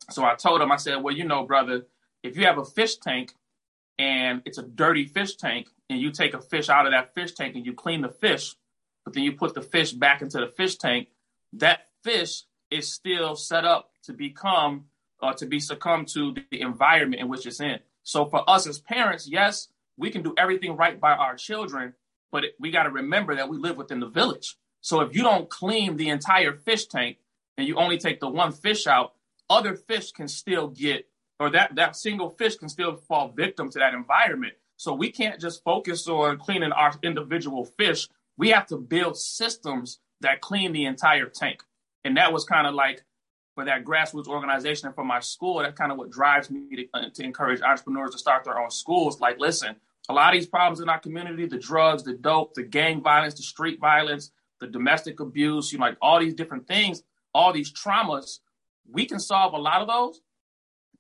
[0.10, 1.86] So I told him, I said, well, you know, brother,
[2.24, 3.34] if you have a fish tank
[4.00, 7.34] and it's a dirty fish tank and you take a fish out of that fish
[7.34, 8.56] tank and you clean the fish,
[9.04, 11.10] but then you put the fish back into the fish tank,
[11.54, 14.86] that fish is still set up to become
[15.22, 17.78] uh, to be succumb to the environment in which it's in.
[18.04, 21.94] So for us as parents, yes, we can do everything right by our children,
[22.32, 24.56] but we got to remember that we live within the village.
[24.80, 27.18] So if you don't clean the entire fish tank
[27.58, 29.14] and you only take the one fish out,
[29.50, 31.06] other fish can still get
[31.40, 34.54] or that that single fish can still fall victim to that environment.
[34.78, 38.08] So we can't just focus on cleaning our individual fish.
[38.38, 41.64] We have to build systems that clean the entire tank.
[42.04, 43.04] And that was kind of like
[43.56, 46.88] for that grassroots organization and for my school, that's kind of what drives me to,
[46.94, 49.20] uh, to encourage entrepreneurs to start their own schools.
[49.20, 49.76] Like, listen,
[50.08, 53.34] a lot of these problems in our community, the drugs, the dope, the gang violence,
[53.34, 57.72] the street violence, the domestic abuse, you know, like all these different things, all these
[57.72, 58.40] traumas,
[58.90, 60.22] we can solve a lot of those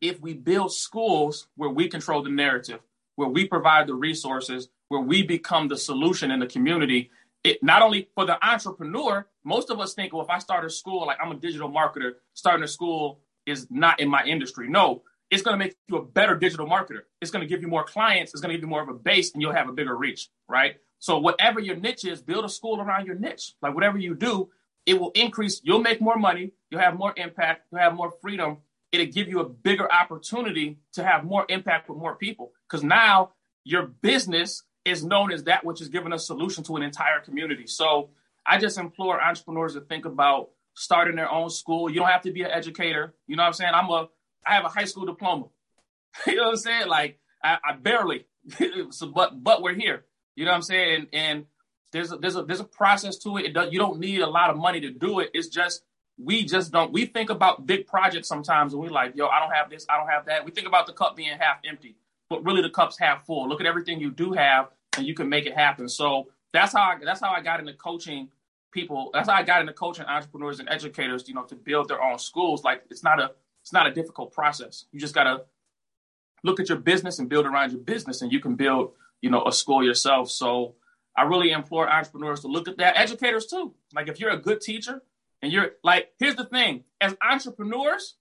[0.01, 2.79] if we build schools where we control the narrative,
[3.15, 7.12] where we provide the resources, where we become the solution in the community,
[7.43, 10.69] it not only for the entrepreneur, most of us think, well, if I start a
[10.69, 14.69] school, like I'm a digital marketer, starting a school is not in my industry.
[14.69, 17.01] No, it's going to make you a better digital marketer.
[17.21, 18.33] It's going to give you more clients.
[18.33, 20.29] It's going to give you more of a base and you'll have a bigger reach,
[20.47, 20.75] right?
[20.99, 23.53] So whatever your niche is, build a school around your niche.
[23.62, 24.49] Like whatever you do,
[24.85, 25.62] it will increase.
[25.63, 26.51] You'll make more money.
[26.69, 27.67] You'll have more impact.
[27.71, 28.57] You'll have more freedom
[28.91, 32.52] it'll give you a bigger opportunity to have more impact with more people.
[32.67, 33.32] Because now
[33.63, 37.67] your business is known as that which is giving a solution to an entire community.
[37.67, 38.10] So
[38.45, 41.89] I just implore entrepreneurs to think about starting their own school.
[41.89, 43.13] You don't have to be an educator.
[43.28, 43.73] You know what I'm saying?
[43.73, 44.08] I'm a
[44.45, 45.47] I have a high school diploma.
[46.28, 46.88] you know what I'm saying?
[46.88, 48.25] Like I, I barely,
[48.89, 50.06] so, but but we're here.
[50.36, 50.95] You know what I'm saying?
[50.95, 51.45] And, and
[51.91, 53.45] there's a, there's a there's a process to it.
[53.45, 55.32] it does, you don't need a lot of money to do it.
[55.34, 55.84] It's just
[56.21, 59.51] we just don't we think about big projects sometimes and we like yo i don't
[59.51, 60.43] have this i don't have that.
[60.45, 61.95] We think about the cup being half empty
[62.29, 63.49] but really the cup's half full.
[63.49, 65.89] Look at everything you do have and you can make it happen.
[65.89, 68.29] So that's how i that's how i got into coaching
[68.71, 69.10] people.
[69.13, 72.19] That's how i got into coaching entrepreneurs and educators you know to build their own
[72.19, 72.63] schools.
[72.63, 74.86] Like it's not a it's not a difficult process.
[74.91, 75.41] You just got to
[76.43, 79.43] look at your business and build around your business and you can build you know
[79.45, 80.29] a school yourself.
[80.29, 80.75] So
[81.17, 83.73] i really implore entrepreneurs to look at that educators too.
[83.93, 85.01] Like if you're a good teacher
[85.41, 88.15] and you're like, here's the thing as entrepreneurs,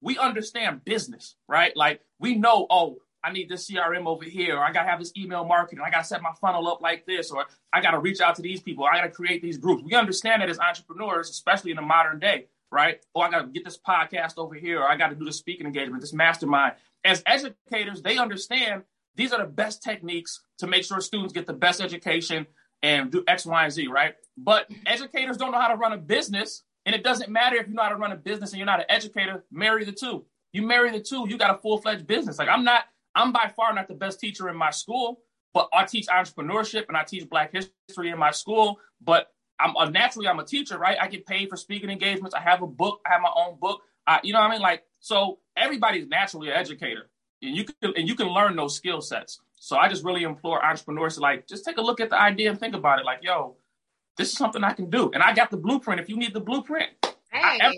[0.00, 1.76] we understand business, right?
[1.76, 5.12] Like we know, oh, I need this CRM over here, or I gotta have this
[5.16, 8.36] email marketing, I gotta set my funnel up like this, or I gotta reach out
[8.36, 9.82] to these people, I gotta create these groups.
[9.84, 13.04] We understand that as entrepreneurs, especially in the modern day, right?
[13.14, 16.02] Oh, I gotta get this podcast over here, or I gotta do the speaking engagement,
[16.02, 16.74] this mastermind.
[17.04, 18.82] As educators, they understand
[19.16, 22.46] these are the best techniques to make sure students get the best education
[22.82, 24.14] and do X, Y, and Z, right?
[24.36, 26.62] But educators don't know how to run a business.
[26.84, 28.80] And it doesn't matter if you know how to run a business and you're not
[28.80, 30.24] an educator, marry the two.
[30.52, 32.38] You marry the two, you got a full fledged business.
[32.38, 32.84] Like I'm not,
[33.14, 35.20] I'm by far not the best teacher in my school,
[35.52, 38.78] but I teach entrepreneurship and I teach Black history in my school.
[39.02, 40.96] But I'm uh, naturally I'm a teacher, right?
[41.00, 42.34] I get paid for speaking engagements.
[42.34, 43.00] I have a book.
[43.06, 43.82] I have my own book.
[44.06, 44.60] I, you know what I mean?
[44.60, 47.10] Like so, everybody's naturally an educator,
[47.42, 49.40] and you can and you can learn those skill sets.
[49.56, 52.50] So I just really implore entrepreneurs to like just take a look at the idea
[52.50, 53.04] and think about it.
[53.04, 53.56] Like, yo,
[54.16, 56.00] this is something I can do, and I got the blueprint.
[56.00, 56.90] If you need the blueprint,
[57.30, 57.40] hey.
[57.42, 57.72] I,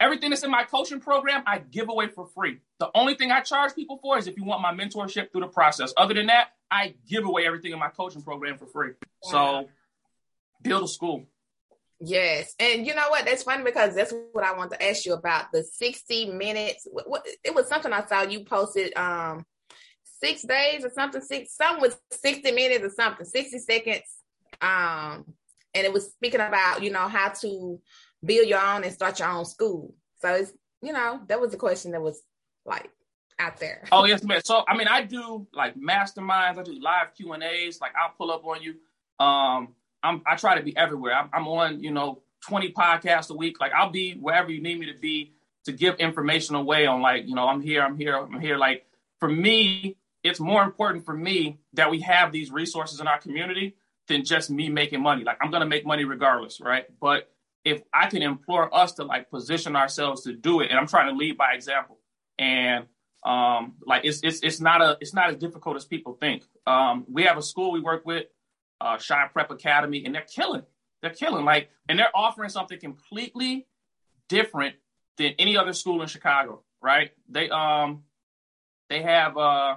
[0.00, 2.58] everything that's in my coaching program, I give away for free.
[2.78, 5.48] The only thing I charge people for is if you want my mentorship through the
[5.48, 5.92] process.
[5.96, 8.92] Other than that, I give away everything in my coaching program for free.
[9.22, 9.68] So
[10.62, 11.26] build a school.
[12.00, 12.54] Yes.
[12.58, 13.26] And you know what?
[13.26, 16.86] That's funny because that's what I want to ask you about the 60 minutes.
[16.90, 19.44] What, it was something I saw you posted um
[20.22, 24.02] six days or something, six some was 60 minutes or something, 60 seconds.
[24.60, 25.24] Um,
[25.74, 27.80] and it was speaking about, you know, how to
[28.24, 29.94] build your own and start your own school.
[30.20, 30.52] So it's,
[30.82, 32.20] you know, that was the question that was
[32.64, 32.90] like
[33.38, 33.84] out there.
[33.90, 34.42] Oh yes, man.
[34.44, 36.58] So I mean, I do like masterminds.
[36.58, 37.80] I do live Q and A's.
[37.80, 38.74] Like I'll pull up on you.
[39.24, 41.14] Um, I'm I try to be everywhere.
[41.14, 43.60] I'm, I'm on you know 20 podcasts a week.
[43.60, 45.32] Like I'll be wherever you need me to be
[45.64, 48.56] to give information away on like you know I'm here, I'm here, I'm here.
[48.56, 48.86] Like
[49.18, 53.76] for me, it's more important for me that we have these resources in our community
[54.08, 55.24] than just me making money.
[55.24, 56.84] Like I'm gonna make money regardless, right?
[57.00, 57.30] But
[57.64, 61.08] if I can implore us to like position ourselves to do it, and I'm trying
[61.08, 61.98] to lead by example,
[62.38, 62.86] and
[63.24, 66.42] um, like it's it's it's not a it's not as difficult as people think.
[66.66, 68.26] Um, we have a school we work with
[68.80, 70.62] uh, Shine Prep Academy, and they're killing.
[71.02, 71.44] They're killing.
[71.44, 73.66] Like, and they're offering something completely
[74.28, 74.76] different
[75.18, 76.62] than any other school in Chicago.
[76.82, 77.10] Right?
[77.28, 78.04] They um,
[78.88, 79.76] they have uh,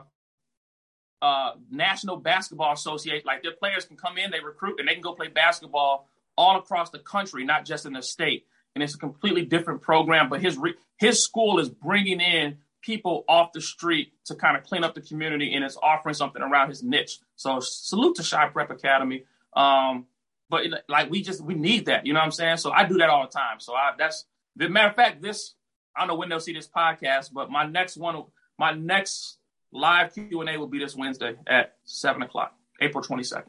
[1.23, 3.23] uh, National Basketball Association.
[3.25, 6.57] Like, their players can come in, they recruit, and they can go play basketball all
[6.57, 8.45] across the country, not just in the state.
[8.75, 10.29] And it's a completely different program.
[10.29, 14.63] But his re- his school is bringing in people off the street to kind of
[14.63, 17.19] clean up the community and it's offering something around his niche.
[17.35, 19.23] So salute to Shy Prep Academy.
[19.53, 20.07] Um,
[20.49, 22.57] but like we just we need that, you know what I'm saying?
[22.57, 23.59] So I do that all the time.
[23.59, 25.55] So I that's the matter of fact, this
[25.95, 28.23] I don't know when they'll see this podcast, but my next one,
[28.59, 29.37] my next
[29.73, 33.43] live Q and A will be this Wednesday at seven o'clock, April 22nd.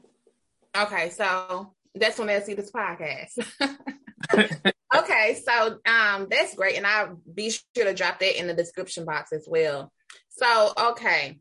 [0.77, 3.39] Okay, so that's when they'll see this podcast.
[4.97, 9.05] okay, so um, that's great, and I'll be sure to drop that in the description
[9.05, 9.93] box as well.
[10.31, 11.39] So, okay,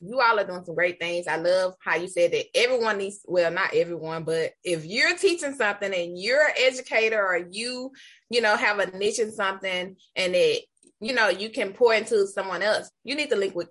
[0.00, 1.26] you all are doing some great things.
[1.26, 5.54] I love how you said that everyone needs, well, not everyone, but if you're teaching
[5.54, 7.92] something and you're an educator or you,
[8.28, 10.64] you know, have a niche in something and it,
[11.00, 13.68] you know, you can pour into someone else, you need to link with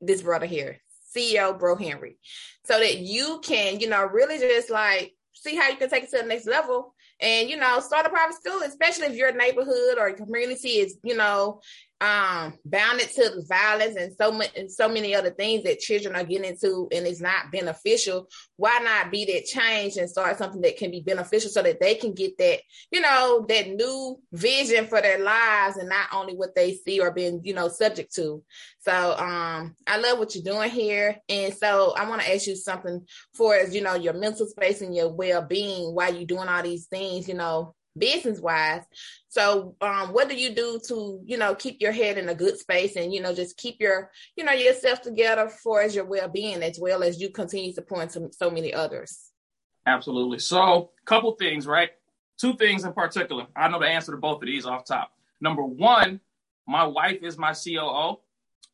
[0.00, 0.78] this brother here,
[1.14, 2.18] CEO Bro Henry,
[2.64, 6.10] so that you can, you know, really just like see how you can take it
[6.10, 9.98] to the next level and you know start a private school especially if your neighborhood
[9.98, 11.60] or community is you know
[12.02, 16.16] um bounded to the violence and so much and so many other things that children
[16.16, 20.60] are getting into and it's not beneficial why not be that change and start something
[20.62, 22.58] that can be beneficial so that they can get that
[22.90, 27.12] you know that new vision for their lives and not only what they see or
[27.12, 28.42] being you know subject to.
[28.80, 31.16] So um i love what you're doing here.
[31.28, 34.80] And so i want to ask you something for as you know your mental space
[34.80, 38.82] and your well-being while you're doing all these things you know business wise.
[39.28, 42.58] So, um, what do you do to, you know, keep your head in a good
[42.58, 46.28] space and, you know, just keep your, you know, yourself together for as your well
[46.28, 49.30] being as well as you continue to point to so many others?
[49.86, 50.38] Absolutely.
[50.38, 51.90] So, couple things, right?
[52.38, 53.46] Two things in particular.
[53.56, 55.12] I know the answer to both of these off top.
[55.40, 56.20] Number one,
[56.66, 58.20] my wife is my COO.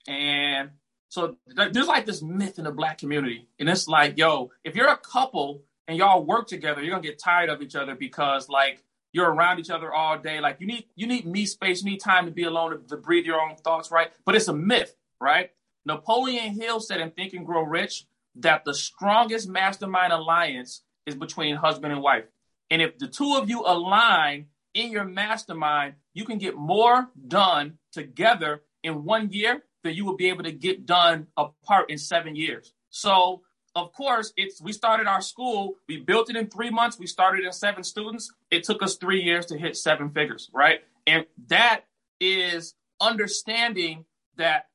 [0.06, 0.70] And
[1.08, 3.48] so there's like this myth in the black community.
[3.58, 7.18] And it's like, yo, if you're a couple and y'all work together, you're gonna get
[7.18, 8.84] tired of each other because like
[9.18, 10.38] you're around each other all day.
[10.40, 12.96] Like you need you need me space, you need time to be alone to, to
[12.96, 14.10] breathe your own thoughts, right?
[14.24, 15.50] But it's a myth, right?
[15.84, 18.06] Napoleon Hill said in Think and Grow Rich
[18.36, 22.26] that the strongest mastermind alliance is between husband and wife.
[22.70, 27.78] And if the two of you align in your mastermind, you can get more done
[27.90, 32.36] together in one year than you will be able to get done apart in seven
[32.36, 32.72] years.
[32.90, 33.42] So
[33.78, 37.44] of course, it's we started our school, we built it in three months, we started
[37.44, 38.32] in seven students.
[38.50, 40.80] It took us three years to hit seven figures, right?
[41.06, 41.82] And that
[42.20, 44.04] is understanding
[44.36, 44.66] that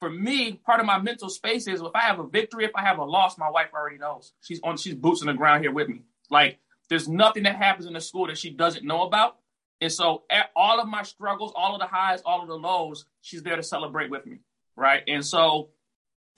[0.00, 2.82] for me, part of my mental space is if I have a victory, if I
[2.82, 4.32] have a loss, my wife already knows.
[4.40, 6.02] She's on, she's boots on the ground here with me.
[6.30, 6.58] Like
[6.88, 9.38] there's nothing that happens in the school that she doesn't know about.
[9.80, 13.06] And so at all of my struggles, all of the highs, all of the lows,
[13.20, 14.38] she's there to celebrate with me.
[14.76, 15.02] Right.
[15.06, 15.70] And so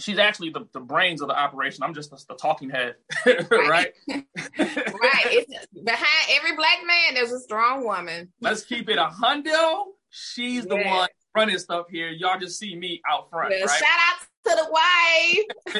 [0.01, 1.83] she's actually the, the brains of the operation.
[1.83, 2.97] I'm just the, the talking head.
[3.27, 3.93] right.
[4.09, 4.27] right.
[4.59, 8.33] It's, behind every black man, there's a strong woman.
[8.41, 9.85] Let's keep it a hundo.
[10.11, 12.09] She's the one running stuff here.
[12.09, 13.51] Y'all just see me out front.
[13.51, 13.69] right?
[13.69, 14.69] Shout out to the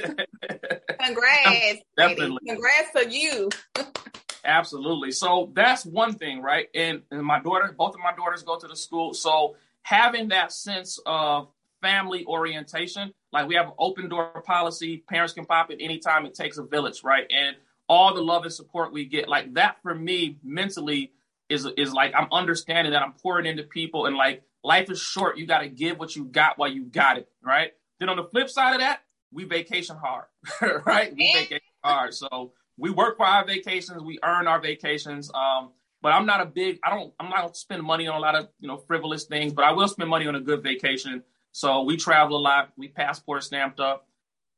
[0.03, 0.29] wife.
[1.01, 1.81] Congrats.
[1.97, 2.39] Definitely.
[2.47, 3.49] Congrats to you.
[4.45, 5.11] Absolutely.
[5.11, 6.69] So that's one thing, right?
[6.75, 9.15] And, and my daughter, both of my daughters go to the school.
[9.15, 11.49] So having that sense of
[11.83, 16.35] family orientation, like we have an open door policy, parents can pop it anytime it
[16.35, 17.27] takes a village, right?
[17.31, 17.57] And
[17.89, 21.13] all the love and support we get, like that for me mentally
[21.49, 25.39] is is like I'm understanding that I'm pouring into people and like life is short.
[25.39, 27.73] You got to give what you got while you got it, right?
[28.01, 29.01] Then on the flip side of that,
[29.33, 30.27] we vacation hard,
[30.87, 31.15] right?
[31.17, 32.15] We vacation hard.
[32.15, 35.31] So we work for our vacations, we earn our vacations.
[35.35, 35.71] Um,
[36.03, 38.35] but I'm not a big, I don't, I'm not gonna spend money on a lot
[38.35, 41.23] of, you know, frivolous things, but I will spend money on a good vacation.
[41.57, 44.07] So we travel a lot, we passport stamped up.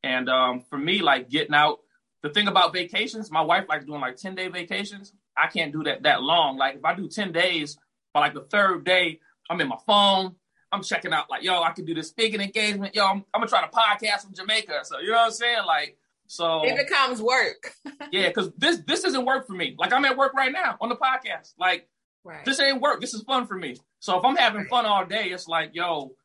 [0.03, 1.79] And um, for me, like getting out,
[2.25, 5.13] the thing about vacations, my wife likes doing like 10 day vacations.
[5.37, 6.57] I can't do that that long.
[6.57, 7.79] Like if I do 10 days,
[8.13, 10.35] by like the third day, I'm in my phone.
[10.73, 12.97] I'm checking out like, yo, I can do this speaking engagement.
[12.97, 14.81] Yo, I'm, I'm gonna try to podcast from Jamaica.
[14.83, 15.67] So you know what I'm saying?
[15.69, 17.75] Like, so it becomes work.
[18.11, 19.77] yeah, because this this isn't work for me.
[19.79, 21.55] Like I'm at work right now on the podcast.
[21.61, 21.89] Like
[22.25, 22.45] right.
[22.45, 23.01] this ain't work.
[23.01, 23.77] This is fun for me.
[24.01, 24.69] So if I'm having right.
[24.69, 26.17] fun all day, it's like, yo,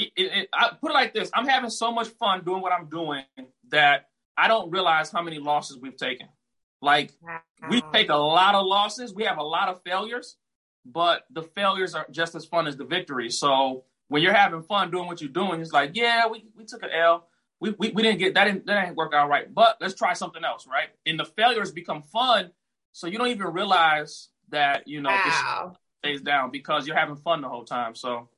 [0.00, 2.88] it, it, I put it like this: I'm having so much fun doing what I'm
[2.88, 3.24] doing
[3.70, 6.28] that I don't realize how many losses we've taken.
[6.82, 7.40] Like wow.
[7.68, 9.14] we take a lot of losses.
[9.14, 10.36] We have a lot of failures,
[10.86, 13.38] but the failures are just as fun as the victories.
[13.38, 16.82] So when you're having fun doing what you're doing, it's like, yeah, we, we took
[16.82, 17.28] an L.
[17.60, 20.14] We, we, we didn't get that didn't that didn't work out right, but let's try
[20.14, 20.88] something else, right?
[21.04, 22.52] And the failures become fun,
[22.92, 25.76] so you don't even realize that you know wow.
[26.02, 27.94] this stays down because you're having fun the whole time.
[27.94, 28.30] So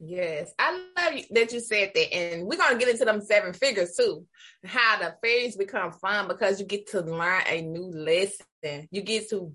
[0.00, 3.52] Yes, I love you, that you said that, and we're gonna get into them seven
[3.52, 4.24] figures too.
[4.64, 8.88] How the fairies become fun because you get to learn a new lesson.
[8.92, 9.52] You get to,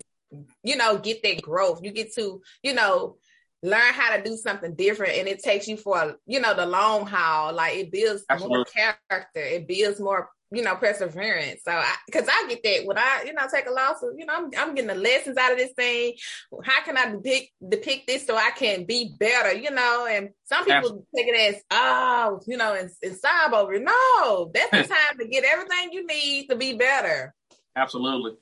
[0.62, 1.80] you know, get that growth.
[1.82, 3.16] You get to, you know,
[3.62, 7.06] learn how to do something different, and it takes you for, you know, the long
[7.06, 7.54] haul.
[7.54, 8.56] Like it builds Absolutely.
[8.58, 9.40] more character.
[9.40, 11.62] It builds more you know, perseverance.
[11.64, 14.34] So, because I, I, get that when I, you know, take a loss, you know,
[14.34, 16.14] I'm, I'm getting the lessons out of this thing.
[16.62, 19.52] How can I depict depict this so I can be better?
[19.52, 21.06] You know, and some people Absolutely.
[21.16, 23.78] take it as, oh, you know, and, and sob over.
[23.78, 27.34] No, that's the time to get everything you need to be better.
[27.76, 28.32] Absolutely.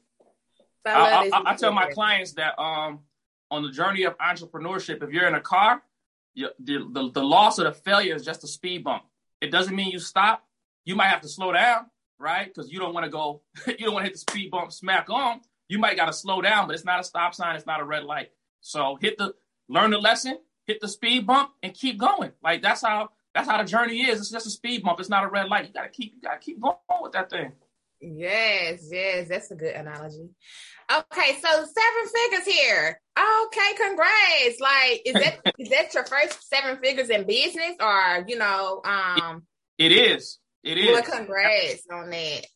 [0.86, 3.00] So I, I, I, tell my clients that um
[3.50, 5.82] on the journey of entrepreneurship, if you're in a car,
[6.34, 9.05] you, the, the the loss or the failure is just a speed bump.
[9.40, 10.44] It doesn't mean you stop.
[10.84, 11.86] You might have to slow down
[12.22, 12.46] right?
[12.46, 15.10] Because you don't want to go, you don't want to hit the speed bump smack
[15.10, 15.40] on.
[15.68, 17.56] You might got to slow down, but it's not a stop sign.
[17.56, 18.30] It's not a red light.
[18.60, 19.34] So hit the,
[19.68, 22.32] learn the lesson, hit the speed bump, and keep going.
[22.42, 24.20] Like that's how that's how the journey is.
[24.20, 25.00] It's just a speed bump.
[25.00, 25.66] It's not a red light.
[25.66, 27.52] You gotta keep you gotta keep going with that thing.
[28.00, 30.28] Yes, yes, that's a good analogy.
[30.90, 33.00] Okay, so seven figures here.
[33.18, 34.60] Okay, congrats.
[34.60, 39.44] Like, is that is that your first seven figures in business, or you know, um,
[39.78, 40.38] it, it is.
[40.62, 40.92] It is.
[40.92, 42.46] Well, congrats on that.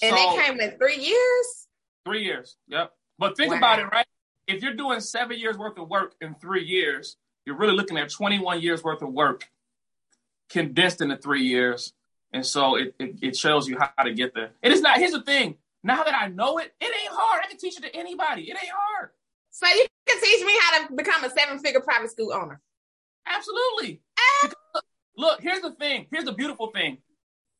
[0.00, 1.66] And so, they came in three years?
[2.04, 2.56] Three years.
[2.68, 2.92] Yep.
[3.18, 3.58] But think wow.
[3.58, 4.06] about it, right?
[4.46, 8.10] If you're doing seven years worth of work in three years, you're really looking at
[8.10, 9.48] 21 years worth of work
[10.48, 11.92] condensed into three years.
[12.32, 14.50] And so it, it, it shows you how to get there.
[14.62, 15.56] It is not, here's the thing.
[15.82, 17.42] Now that I know it, it ain't hard.
[17.44, 18.42] I can teach it to anybody.
[18.42, 19.10] It ain't hard.
[19.50, 22.60] So you can teach me how to become a seven figure private school owner.
[23.26, 24.00] Absolutely.
[24.18, 24.50] Ah.
[25.16, 26.06] Look, here's the thing.
[26.10, 26.98] Here's the beautiful thing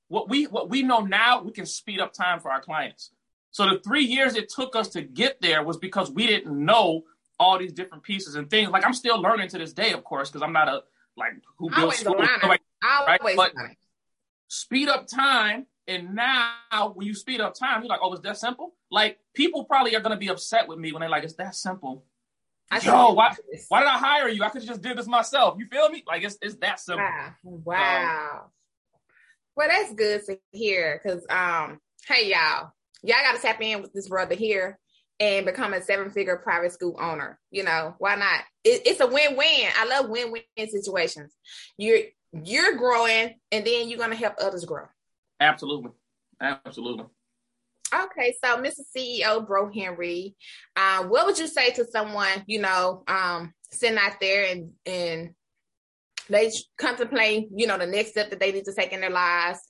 [0.08, 3.10] what we what we know now, we can speed up time for our clients.
[3.50, 7.04] So the three years it took us to get there was because we didn't know
[7.38, 8.70] all these different pieces and things.
[8.70, 10.82] Like I'm still learning to this day, of course, because I'm not a
[11.16, 13.20] like who builds schools, right?
[13.36, 13.52] But
[14.48, 18.38] speed up time, and now when you speed up time, you're like, oh, it's that
[18.38, 18.74] simple.
[18.90, 22.04] Like people probably are gonna be upset with me when they're like, it's that simple.
[22.70, 23.34] I Yo, why,
[23.68, 24.44] why did I hire you?
[24.44, 25.56] I could just did this myself.
[25.58, 26.04] You feel me?
[26.06, 27.04] Like it's it's that simple.
[27.42, 27.62] Wow.
[27.64, 28.40] wow.
[28.44, 28.50] Um,
[29.58, 32.70] well, that's good to hear because, um, hey, y'all,
[33.02, 34.78] y'all got to tap in with this brother here
[35.18, 37.40] and become a seven figure private school owner.
[37.50, 38.44] You know, why not?
[38.62, 39.68] It, it's a win win.
[39.76, 41.34] I love win win situations.
[41.76, 41.98] You're
[42.32, 44.84] you're growing, and then you're gonna help others grow.
[45.40, 45.90] Absolutely,
[46.40, 47.06] absolutely.
[47.92, 48.82] Okay, so Mr.
[48.96, 50.36] CEO Bro Henry,
[50.76, 55.30] uh, what would you say to someone you know um, sitting out there and and
[56.28, 59.60] they contemplate, you know, the next step that they need to take in their lives.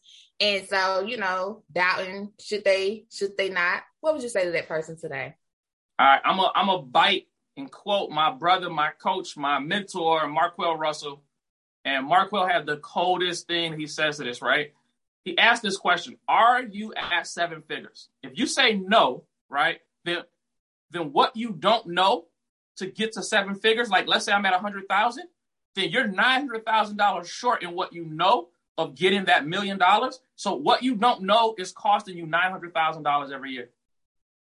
[0.41, 3.83] And so, you know, doubting should they, should they not?
[4.01, 5.35] What would you say to that person today?
[5.99, 10.29] All right, I'm a I'm a bite and quote my brother, my coach, my mentor,
[10.29, 11.23] Marquel Russell.
[11.85, 14.73] And Marquel had the coldest thing he says to this, right?
[15.25, 18.09] He asked this question: Are you at seven figures?
[18.23, 20.19] If you say no, right, then
[20.91, 22.27] then what you don't know
[22.77, 25.25] to get to seven figures, like let's say I'm at a hundred thousand,
[25.79, 29.79] then you're nine hundred thousand dollars short in what you know of getting that million
[29.79, 30.20] dollars.
[30.37, 33.70] So what you don't know is costing you nine hundred thousand dollars every year.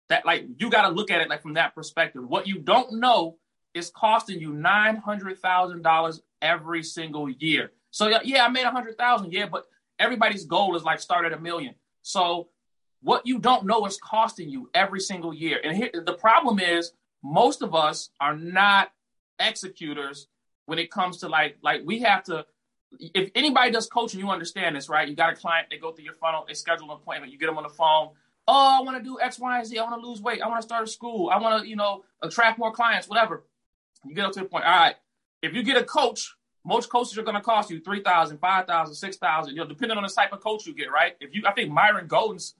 [0.09, 2.27] That like you got to look at it like from that perspective.
[2.27, 3.37] What you don't know
[3.73, 7.71] is costing you nine hundred thousand dollars every single year.
[7.91, 9.67] So yeah, I made a hundred thousand, yeah, but
[9.99, 11.75] everybody's goal is like start at a million.
[12.01, 12.49] So
[13.01, 15.59] what you don't know is costing you every single year.
[15.63, 16.91] And here the problem is
[17.23, 18.91] most of us are not
[19.39, 20.27] executors
[20.69, 22.45] when it comes to like like we have to
[22.99, 25.07] if anybody does coaching, you understand this, right?
[25.07, 27.47] You got a client, they go through your funnel, they schedule an appointment, you get
[27.47, 28.09] them on the phone.
[28.47, 29.77] Oh, I want to do X, Y, and Z.
[29.77, 30.41] I want to lose weight.
[30.41, 31.29] I want to start a school.
[31.29, 33.43] I want to, you know, attract more clients, whatever.
[34.03, 34.65] You get up to the point.
[34.65, 34.95] All right.
[35.43, 36.33] If you get a coach,
[36.65, 40.09] most coaches are going to cost you 3000 5000 6000 you know, depending on the
[40.09, 41.15] type of coach you get, right?
[41.19, 42.55] If you, I think Myron Golden's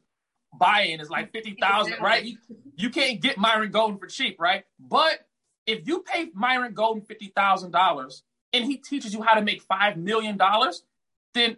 [0.53, 2.23] buy-in is like 50000 right?
[2.23, 2.37] You,
[2.75, 4.65] you can't get Myron Golden for cheap, right?
[4.79, 5.27] But
[5.69, 8.21] if you pay Myron Golden $50,000
[8.53, 10.39] and he teaches you how to make $5 million,
[11.33, 11.57] then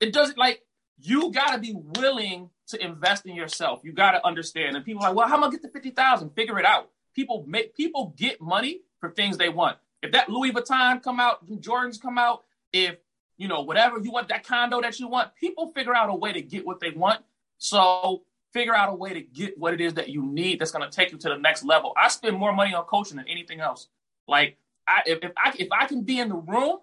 [0.00, 0.62] it doesn't like
[1.00, 3.80] you got to be willing to invest in yourself.
[3.82, 4.76] You got to understand.
[4.76, 6.30] And people are like, well, how am I gonna get the 50,000?
[6.30, 6.90] Figure it out.
[7.14, 9.78] People make people get money for things they want.
[10.02, 12.96] If that Louis Vuitton come out, Jordans come out, if
[13.36, 16.32] you know whatever you want, that condo that you want, people figure out a way
[16.32, 17.20] to get what they want.
[17.56, 18.22] So
[18.52, 20.94] figure out a way to get what it is that you need that's going to
[20.94, 21.92] take you to the next level.
[21.96, 23.88] I spend more money on coaching than anything else.
[24.26, 26.78] Like I, if, if I if I can be in the room,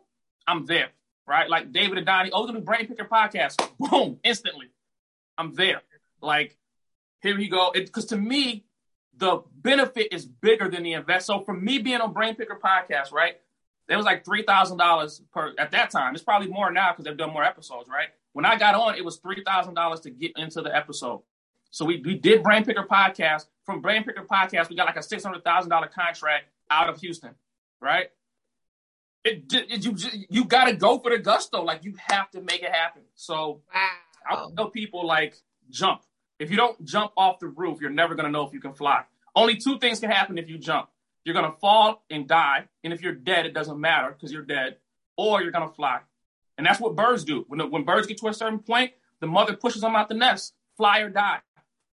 [0.48, 0.90] I'm there.
[1.28, 1.50] Right?
[1.50, 3.60] Like David and Donnie, oh, gonna do Brain Picker podcast.
[3.80, 4.70] Boom, instantly.
[5.38, 5.82] I'm there.
[6.22, 6.56] Like,
[7.22, 7.72] here we go.
[7.74, 8.66] Because to me,
[9.18, 11.26] the benefit is bigger than the invest.
[11.26, 13.38] So for me being on Brain Picker podcast, right?
[13.88, 16.16] It was like three thousand dollars per at that time.
[16.16, 18.08] It's probably more now because they've done more episodes, right?
[18.34, 21.22] When I got on, it was three thousand dollars to get into the episode.
[21.76, 23.48] So we, we did Brain Picker podcast.
[23.66, 27.02] From Brain Picker podcast, we got like a six hundred thousand dollar contract out of
[27.02, 27.36] Houston,
[27.82, 28.08] right?
[29.26, 29.94] It, it, you
[30.30, 31.64] you got to go for the gusto.
[31.64, 33.02] Like you have to make it happen.
[33.16, 33.90] So wow.
[34.26, 35.36] I tell people like
[35.70, 36.04] jump.
[36.40, 39.04] If you don't jump off the roof, you're never gonna know if you can fly.
[39.36, 40.88] Only two things can happen if you jump.
[41.26, 44.78] You're gonna fall and die, and if you're dead, it doesn't matter because you're dead,
[45.18, 46.00] or you're gonna fly.
[46.58, 47.44] And that's what birds do.
[47.50, 50.16] When the, when birds get to a certain point, the mother pushes them out the
[50.16, 51.40] nest, fly or die.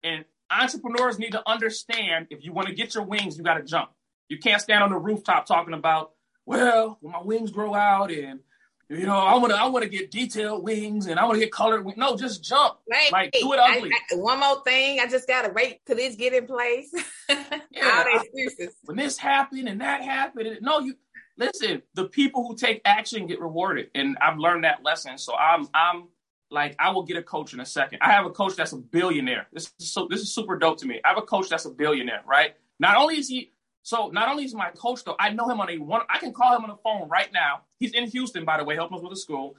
[0.04, 3.64] And entrepreneurs need to understand if you want to get your wings, you got to
[3.64, 3.90] jump.
[4.28, 6.12] You can't stand on the rooftop talking about,
[6.46, 8.40] well, when my wings grow out and
[8.88, 11.40] you know, I want to, I want to get detailed wings and I want to
[11.40, 11.96] get colored wings.
[11.96, 12.78] No, just jump.
[12.90, 13.10] Right.
[13.10, 13.90] Like do it ugly.
[13.90, 16.92] I, I, one more thing, I just gotta wait till this get in place.
[17.28, 18.74] yeah, All excuses.
[18.84, 20.94] When this happened and that happened, and, no, you
[21.38, 21.82] listen.
[21.94, 25.16] The people who take action get rewarded, and I've learned that lesson.
[25.16, 26.08] So I'm, I'm
[26.52, 27.98] like, I will get a coach in a second.
[28.02, 29.46] I have a coach that's a billionaire.
[29.52, 31.00] This is so, this is super dope to me.
[31.04, 32.54] I have a coach that's a billionaire, right?
[32.78, 35.68] Not only is he so not only is my coach though, I know him on
[35.68, 36.02] a one.
[36.08, 37.62] I can call him on the phone right now.
[37.78, 39.56] He's in Houston, by the way, helping us with the school.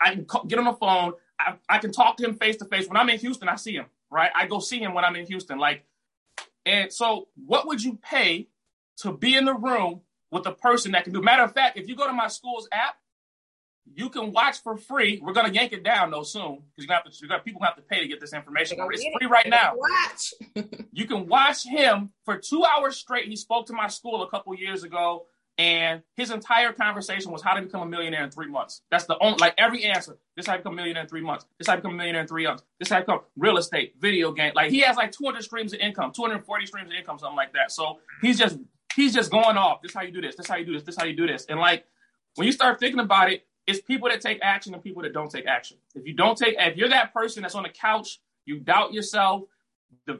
[0.00, 1.14] I can get on the phone.
[1.38, 2.86] I, I can talk to him face to face.
[2.88, 3.86] When I'm in Houston, I see him.
[4.10, 5.58] Right, I go see him when I'm in Houston.
[5.58, 5.84] Like,
[6.64, 8.48] and so what would you pay
[8.98, 11.20] to be in the room with a person that can do?
[11.20, 12.94] Matter of fact, if you go to my school's app,
[13.92, 15.20] you can watch for free.
[15.22, 17.10] We're gonna yank it down though soon because you have to.
[17.20, 18.78] You got people have to pay to get this information.
[18.78, 19.74] But It's free right now.
[19.76, 20.66] Watch.
[20.92, 23.28] you can watch him for two hours straight.
[23.28, 25.26] He spoke to my school a couple years ago,
[25.58, 28.82] and his entire conversation was how to become a millionaire in three months.
[28.90, 30.18] That's the only like every answer.
[30.36, 31.46] This how to become a millionaire in three months.
[31.58, 32.62] This how to become a millionaire in three months.
[32.78, 34.52] This how to become real estate, video game.
[34.54, 37.70] Like he has like 200 streams of income, 240 streams of income, something like that.
[37.70, 38.58] So he's just
[38.96, 39.82] he's just going off.
[39.82, 40.36] This how you do this.
[40.36, 40.82] This how you do this.
[40.82, 41.46] This how you do this.
[41.46, 41.84] And like
[42.34, 45.30] when you start thinking about it it's people that take action and people that don't
[45.30, 45.78] take action.
[45.94, 49.42] If you don't take, if you're that person that's on the couch, you doubt yourself,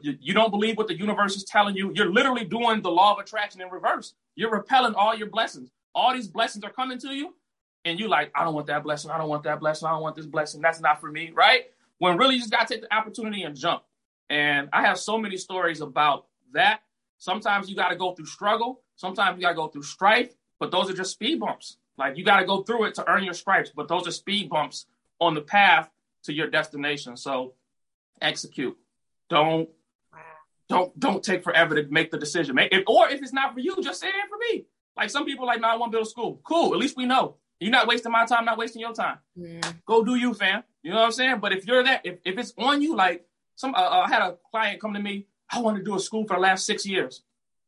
[0.01, 3.19] you don't believe what the universe is telling you, you're literally doing the law of
[3.19, 4.13] attraction in reverse.
[4.35, 5.69] You're repelling all your blessings.
[5.93, 7.35] All these blessings are coming to you,
[7.85, 9.11] and you're like, I don't want that blessing.
[9.11, 9.87] I don't want that blessing.
[9.87, 10.61] I don't want this blessing.
[10.61, 11.65] That's not for me, right?
[11.99, 13.83] When really you just got to take the opportunity and jump.
[14.29, 16.81] And I have so many stories about that.
[17.17, 18.81] Sometimes you got to go through struggle.
[18.95, 21.77] Sometimes you got to go through strife, but those are just speed bumps.
[21.97, 24.49] Like you got to go through it to earn your stripes, but those are speed
[24.49, 24.85] bumps
[25.19, 25.89] on the path
[26.23, 27.15] to your destination.
[27.17, 27.53] So
[28.21, 28.77] execute.
[29.29, 29.69] Don't
[30.67, 32.55] don't don't take forever to make the decision.
[32.55, 34.65] Make or if it's not for you, just say it for me.
[34.97, 36.39] Like some people like, no, I want to build a school.
[36.43, 36.73] Cool.
[36.73, 37.35] At least we know.
[37.59, 39.17] You're not wasting my time, not wasting your time.
[39.37, 39.63] Mm.
[39.85, 40.63] Go do you, fam.
[40.83, 41.39] You know what I'm saying?
[41.39, 43.25] But if you're that, if, if it's on you, like
[43.55, 45.27] some, uh, uh I had a client come to me.
[45.49, 47.23] I want to do a school for the last six years.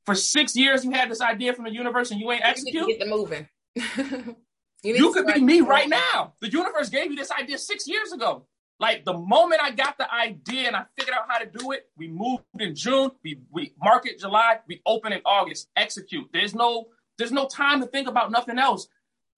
[0.06, 2.88] For six years, you had this idea from the universe and you ain't execute.
[2.88, 3.48] Get the moving.
[4.84, 6.34] you, you could be me right now.
[6.42, 8.46] The universe gave you this idea six years ago.
[8.80, 11.90] Like the moment I got the idea and I figured out how to do it,
[11.98, 15.70] we moved in June, we we market July, we open in August.
[15.76, 16.30] Execute.
[16.32, 18.88] There's no there's no time to think about nothing else.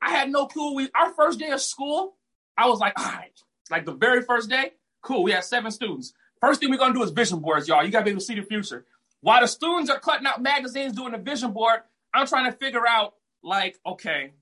[0.01, 0.75] I had no clue.
[0.75, 2.17] We our first day of school,
[2.57, 3.31] I was like, all right,
[3.71, 5.23] like the very first day, cool.
[5.23, 6.13] We had seven students.
[6.41, 7.83] First thing we're gonna do is vision boards, y'all.
[7.83, 8.85] You gotta be able to see the future.
[9.21, 11.81] While the students are cutting out magazines doing the vision board,
[12.13, 14.33] I'm trying to figure out, like, okay,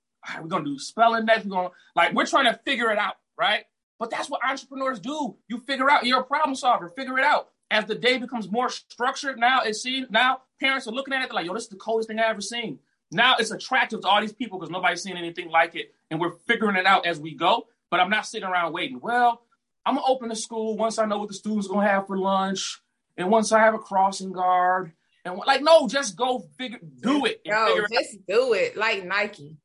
[0.41, 1.45] we're gonna do spelling next.
[1.45, 3.65] We're gonna like we're trying to figure it out, right?
[3.99, 5.37] But that's what entrepreneurs do.
[5.47, 7.49] You figure out, you're a problem solver, figure it out.
[7.69, 11.29] As the day becomes more structured, now it's seen, now parents are looking at it,
[11.29, 12.79] they're like, yo, this is the coolest thing I ever seen.
[13.11, 15.93] Now it's attractive to all these people because nobody's seen anything like it.
[16.11, 17.67] And we're figuring it out as we go.
[17.89, 18.99] But I'm not sitting around waiting.
[18.99, 19.41] Well,
[19.85, 22.81] I'm gonna open the school once I know what the students gonna have for lunch,
[23.15, 24.91] and once I have a crossing guard.
[25.27, 27.41] And like, no, just go figure, do it.
[27.43, 29.57] Yo, just it do it like Nike.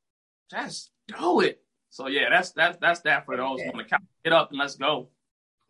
[0.50, 1.60] Just do it.
[1.90, 3.70] So yeah, that's that's that's that for those okay.
[3.72, 5.08] want to get up and let's go.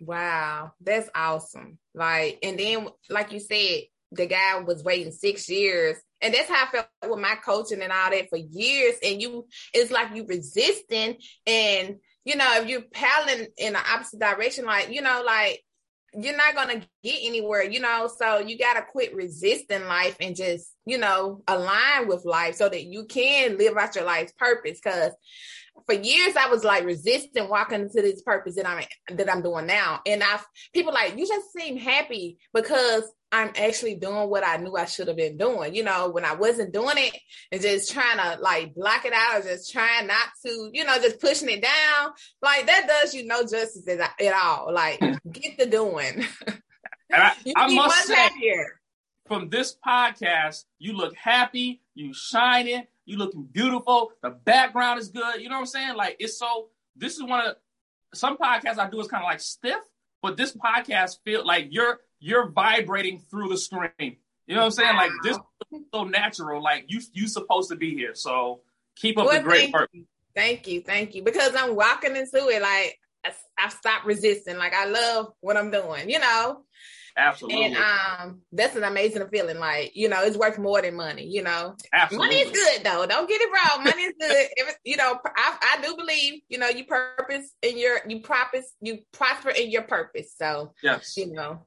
[0.01, 1.78] Wow, that's awesome.
[1.95, 3.82] Like, and then like you said,
[4.12, 5.97] the guy was waiting six years.
[6.20, 8.95] And that's how I felt with my coaching and all that for years.
[9.03, 11.16] And you, it's like you resisting
[11.47, 15.64] and, you know, if you're paddling in the opposite direction, like, you know, like
[16.15, 20.17] you're not going to get anywhere, you know, so you got to quit resisting life
[20.21, 24.33] and just, you know, align with life so that you can live out your life's
[24.33, 24.79] purpose.
[24.81, 25.13] Cause
[25.87, 28.85] for years I was like resisting walking into this purpose that I'm
[29.16, 30.01] that I'm doing now.
[30.07, 30.41] And I
[30.73, 35.09] people like you just seem happy because I'm actually doing what I knew I should
[35.09, 35.75] have been doing.
[35.75, 37.18] You know, when I wasn't doing it
[37.51, 40.97] and just trying to like block it out or just trying not to, you know,
[40.97, 42.12] just pushing it down,
[42.43, 44.73] like that does you no justice at, all.
[44.73, 45.14] Like hmm.
[45.31, 46.27] get the doing.
[46.47, 48.81] And I, I must say, happier.
[49.27, 55.40] from this podcast, you look happy, you shining, you looking beautiful, the background is good.
[55.40, 55.96] You know what I'm saying?
[55.96, 56.68] Like it's so.
[56.94, 57.57] This is one of
[58.14, 59.80] some podcasts I do is kind of like stiff,
[60.20, 64.16] but this podcast feel like you're you're vibrating through the screen.
[64.46, 64.96] You know what I'm saying?
[64.96, 65.38] Like this
[65.94, 66.62] so natural.
[66.62, 68.14] Like you you supposed to be here.
[68.14, 68.61] So
[68.96, 69.90] keep up well, the great work.
[69.92, 70.05] You.
[70.34, 71.22] Thank you, thank you.
[71.22, 74.59] Because I'm walking into it like I, I stopped resisting.
[74.59, 76.11] Like I love what I'm doing.
[76.11, 76.64] You know.
[77.17, 77.65] Absolutely.
[77.65, 79.59] And um, that's an amazing feeling.
[79.59, 81.77] Like, you know, it's worth more than money, you know.
[81.93, 82.27] Absolutely.
[82.27, 83.07] Money is good though.
[83.07, 83.85] Don't get it wrong.
[83.85, 84.47] Money is good.
[84.85, 89.01] You know, I, I do believe, you know, you purpose in your you purpose, you
[89.13, 90.35] prosper in your purpose.
[90.37, 91.67] So yes, you know.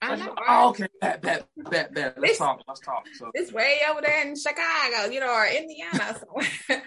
[0.02, 2.16] I know, oh, okay, bet, bet, bet, bet.
[2.20, 2.62] Let's talk.
[2.68, 3.06] Let's talk.
[3.18, 3.32] So.
[3.34, 6.20] It's way over there in Chicago, you know, or Indiana.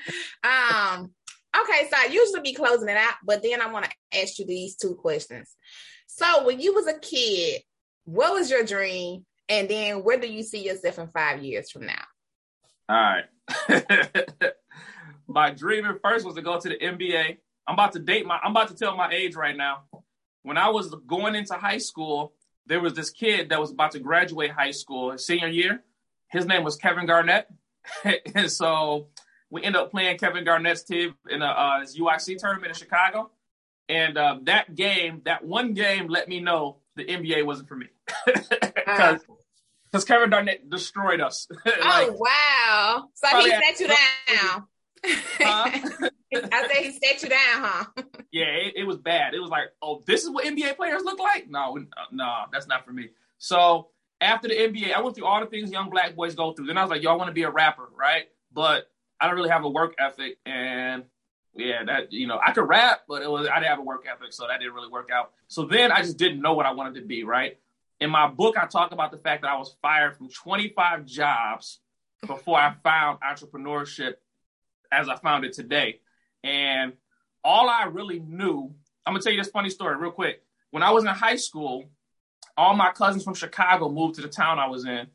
[0.45, 1.11] um,
[1.57, 4.47] okay, so I usually be closing it out, but then I want to ask you
[4.47, 5.57] these two questions.
[6.07, 7.63] So when you was a kid,
[8.05, 9.25] what was your dream?
[9.49, 12.05] And then where do you see yourself in five years from now?
[12.89, 14.23] All right.
[15.29, 17.39] my dream at first was to go to the NBA.
[17.67, 19.85] I'm about to date my I'm about to tell my age right now.
[20.43, 22.33] When I was going into high school,
[22.69, 25.83] there was this kid that was about to graduate high school his senior year.
[26.29, 27.49] His name was Kevin Garnett.
[28.35, 29.09] and so
[29.51, 33.31] we ended up playing Kevin Garnett's team in a uh, his UIC tournament in Chicago.
[33.89, 37.87] And uh, that game, that one game, let me know the NBA wasn't for me
[38.27, 39.21] because
[39.91, 41.49] because Kevin Garnett destroyed us.
[41.65, 43.09] like, oh wow!
[43.15, 44.67] So he set you down.
[45.41, 46.11] Huh?
[46.35, 47.85] I said he set you down, huh?
[48.33, 49.35] yeah, it, it, was bad.
[49.35, 51.49] It was like, oh, this is what NBA players look like.
[51.49, 53.09] No, uh, no, that's not for me.
[53.39, 53.89] So
[54.21, 56.67] after the NBA, I went through all the things young black boys go through.
[56.67, 58.25] Then I was like, I want to be a rapper, right?
[58.53, 61.05] But I don't really have a work ethic, and
[61.55, 64.07] yeah, that you know, I could rap, but it was I didn't have a work
[64.11, 65.33] ethic, so that didn't really work out.
[65.49, 67.59] So then I just didn't know what I wanted to be, right?
[68.01, 71.81] In my book, I talk about the fact that I was fired from 25 jobs
[72.27, 74.15] before I found entrepreneurship
[74.93, 76.01] as I found it today.
[76.45, 76.93] And
[77.45, 78.75] all I really knew,
[79.07, 80.43] I'm gonna tell you this funny story real quick.
[80.71, 81.85] When I was in high school,
[82.57, 85.07] all my cousins from Chicago moved to the town I was in,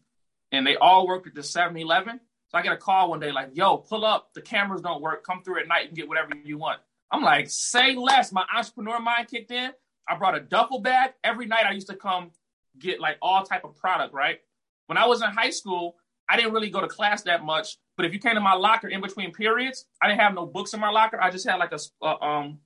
[0.51, 2.19] and they all worked at the 7 Eleven.
[2.47, 5.25] So I get a call one day like, yo, pull up, the cameras don't work,
[5.25, 6.79] come through at night and get whatever you want.
[7.11, 8.31] I'm like, say less.
[8.31, 9.71] My entrepreneur mind kicked in.
[10.07, 11.13] I brought a duffel bag.
[11.23, 12.31] Every night I used to come
[12.77, 14.39] get like all type of product, right?
[14.87, 15.95] When I was in high school,
[16.33, 17.77] I didn't really go to class that much.
[17.95, 20.73] But if you came to my locker in between periods, I didn't have no books
[20.73, 21.21] in my locker.
[21.21, 22.57] I just had like a uh, um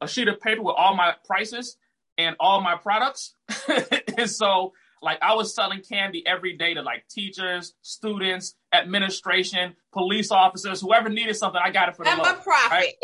[0.00, 1.76] a sheet of paper with all my prices
[2.16, 3.34] and all my products.
[4.16, 10.30] and so like I was selling candy every day to like teachers, students, administration, police
[10.30, 12.20] officers, whoever needed something, I got it for them.
[12.20, 12.70] I'm a profit.
[12.70, 12.94] Right?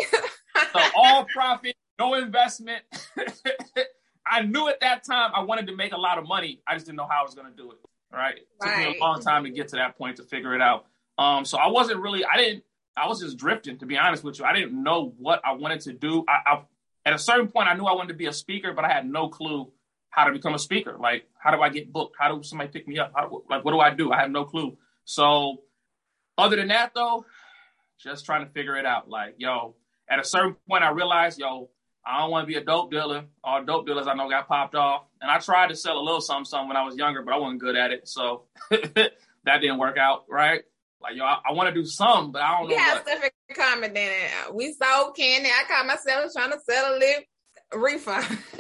[0.73, 2.83] so all profit, no investment.
[4.27, 6.61] I knew at that time I wanted to make a lot of money.
[6.69, 7.79] I just didn't know how I was going to do it.
[8.13, 8.37] Right?
[8.37, 10.87] It took me a long time to get to that point to figure it out.
[11.19, 12.65] Um, so I wasn't really, I didn't,
[12.97, 14.45] I was just drifting, to be honest with you.
[14.45, 16.25] I didn't know what I wanted to do.
[16.29, 16.63] I, I,
[17.07, 19.09] at a certain point, I knew I wanted to be a speaker, but I had
[19.09, 19.73] no clue
[20.11, 20.97] how to become a speaker.
[21.01, 22.17] Like, how do I get booked?
[22.19, 23.13] How do somebody pick me up?
[23.17, 24.13] How, like, what do I do?
[24.13, 24.77] I have no clue.
[25.05, 25.63] So,
[26.37, 27.25] other than that, though,
[27.99, 29.09] just trying to figure it out.
[29.09, 29.75] Like, yo,
[30.09, 31.71] at a certain point, I realized, yo,
[32.05, 33.25] I don't want to be a dope dealer.
[33.45, 35.05] All dope dealers I know got popped off.
[35.21, 37.39] And I tried to sell a little something, something when I was younger, but I
[37.39, 38.09] wasn't good at it.
[38.09, 39.13] So that
[39.45, 40.63] didn't work out, right?
[41.01, 42.75] Like, yo, I, I want to do some, but I don't know.
[42.75, 44.31] We have stuff in common then.
[44.53, 45.49] We sold candy.
[45.49, 47.25] I caught myself trying to sell a lip
[47.75, 48.39] refund.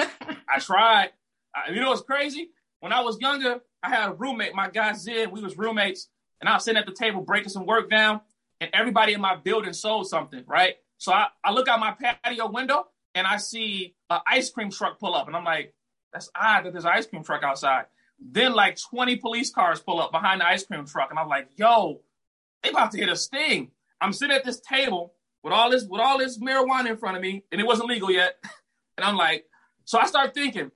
[0.49, 1.11] I tried.
[1.55, 2.51] I, you know what's crazy?
[2.81, 5.31] When I was younger, I had a roommate, my guy Zid.
[5.31, 6.09] We was roommates,
[6.41, 8.21] and I was sitting at the table breaking some work down,
[8.61, 10.75] and everybody in my building sold something, right?
[10.99, 14.99] So I, I look out my patio window, and I see an ice cream truck
[14.99, 15.75] pull up, and I'm like,
[16.13, 17.87] that's odd that there's an ice cream truck outside.
[18.21, 21.49] Then like 20 police cars pull up behind the ice cream truck, and I'm like,
[21.57, 22.01] yo,
[22.63, 23.71] they about to hit a sting.
[24.01, 27.23] I'm sitting at this table with all this with all this marijuana in front of
[27.23, 28.37] me, and it wasn't legal yet.
[28.99, 29.47] And I'm like,
[29.87, 30.71] so I start thinking,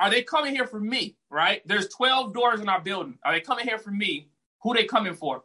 [0.00, 1.16] are they coming here for me?
[1.30, 1.60] Right?
[1.66, 3.18] There's 12 doors in our building.
[3.22, 4.30] Are they coming here for me?
[4.62, 5.44] Who they coming for?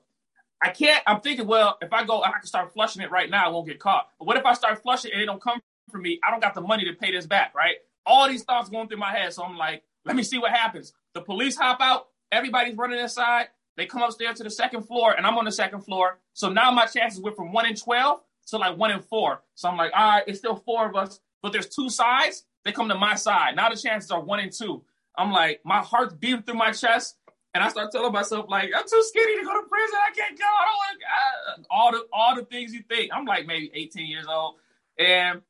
[0.62, 1.04] I can't.
[1.06, 3.46] I'm thinking, well, if I go, I can start flushing it right now.
[3.46, 4.08] I won't get caught.
[4.18, 5.60] But what if I start flushing and they don't come
[5.92, 6.20] for me?
[6.26, 7.76] I don't got the money to pay this back, right?
[8.06, 9.34] All these thoughts going through my head.
[9.34, 10.94] So I'm like, let me see what happens.
[11.14, 12.08] The police hop out.
[12.32, 13.48] Everybody's running inside.
[13.78, 16.20] They come upstairs to the second floor, and I'm on the second floor.
[16.34, 19.42] So now my chances went from one in twelve to like one in four.
[19.56, 22.46] So I'm like, all right, it's still four of us, but there's two sides.
[22.66, 23.56] They come to my side.
[23.56, 24.84] Now the chances are one in two.
[25.18, 27.18] I'm like, my heart's beating through my chest,
[27.54, 30.00] and I start telling myself like, I'm too skinny to go to prison.
[30.08, 30.46] I can't go.
[30.46, 33.12] I don't all the all the things you think.
[33.14, 34.56] I'm like maybe 18 years old,
[34.98, 35.42] and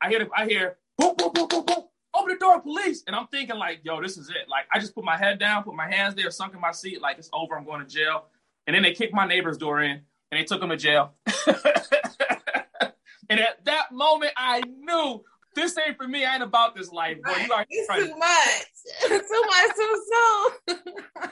[0.00, 1.84] I hear I hear boom boom boom boom boom
[2.14, 3.02] open the door, police.
[3.06, 4.48] And I'm thinking, like, yo, this is it.
[4.48, 7.00] Like, I just put my head down, put my hands there, sunk in my seat,
[7.00, 8.26] like, it's over, I'm going to jail.
[8.66, 9.90] And then they kicked my neighbor's door in
[10.30, 11.14] and they took him to jail.
[13.28, 15.24] and at that moment, I knew
[15.56, 16.24] this ain't for me.
[16.24, 17.36] I ain't about this life, boy.
[17.44, 18.66] You are it's too much.
[19.28, 20.78] too much too soon.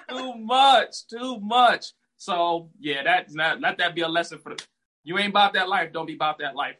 [0.09, 1.07] too much.
[1.09, 1.87] Too much.
[2.17, 4.67] So yeah, that's not let that be a lesson for the
[5.05, 5.93] you ain't about that life.
[5.93, 6.77] Don't be about that life.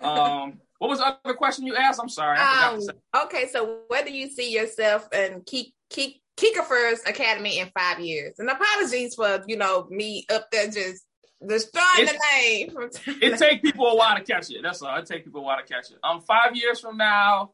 [0.00, 2.00] Um what was the other question you asked?
[2.00, 2.38] I'm sorry.
[2.38, 2.80] Um,
[3.24, 8.34] okay, so where do you see yourself in Keek Keek Kiekerfur's Academy in five years?
[8.38, 11.04] And apologies for you know me up there just
[11.44, 12.76] destroying the name.
[13.22, 14.62] it take people a while to catch it.
[14.62, 14.96] That's all.
[14.98, 15.98] It take people a while to catch it.
[16.04, 17.52] Um, five years from now,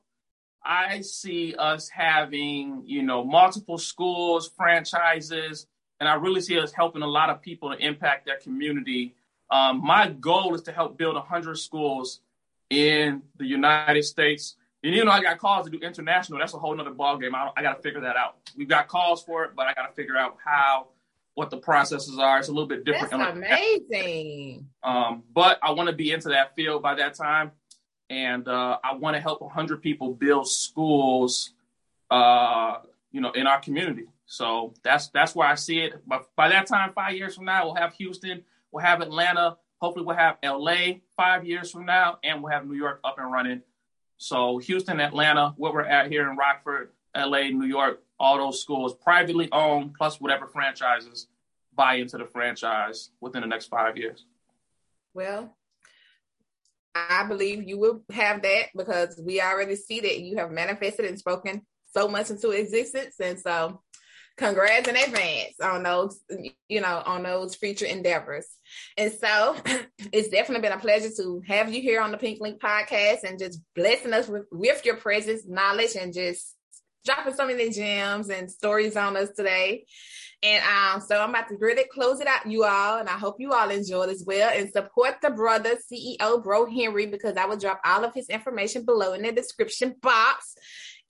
[0.62, 5.66] I see us having you know multiple schools, franchises,
[5.98, 9.14] and I really see us helping a lot of people to impact their community.
[9.50, 12.20] Um, my goal is to help build hundred schools
[12.74, 16.58] in the United States And even though I got calls to do international, that's a
[16.58, 17.34] whole nother ball game.
[17.34, 18.36] I, I got to figure that out.
[18.56, 20.88] We've got calls for it, but I got to figure out how,
[21.34, 22.38] what the processes are.
[22.38, 23.10] It's a little bit different.
[23.10, 24.68] That's amazing.
[24.82, 27.52] Um, but I want to be into that field by that time,
[28.10, 31.52] and uh, I want to help 100 people build schools,
[32.10, 32.76] uh,
[33.10, 34.04] you know, in our community.
[34.26, 36.02] So that's that's where I see it.
[36.06, 40.06] But by that time, five years from now, we'll have Houston, we'll have Atlanta, hopefully
[40.06, 43.60] we'll have LA five years from now, and we'll have New York up and running.
[44.16, 48.94] So Houston, Atlanta, where we're at here in Rockford, LA, New York, all those schools
[48.94, 51.26] privately owned, plus whatever franchises
[51.74, 54.24] buy into the franchise within the next five years.
[55.12, 55.54] Well,
[56.94, 61.18] I believe you will have that because we already see that you have manifested and
[61.18, 63.16] spoken so much into existence.
[63.20, 63.82] And so
[64.36, 66.20] congrats in advance on those,
[66.68, 68.46] you know, on those future endeavors.
[68.96, 69.56] And so
[70.12, 73.38] it's definitely been a pleasure to have you here on the Pink Link podcast and
[73.38, 76.54] just blessing us with, with your presence, knowledge, and just
[77.04, 79.84] dropping so many gems and stories on us today.
[80.42, 83.36] And um, so I'm about to really close it out, you all, and I hope
[83.38, 84.50] you all enjoyed as well.
[84.54, 88.84] And support the brother CEO, Bro Henry, because I will drop all of his information
[88.84, 90.54] below in the description box.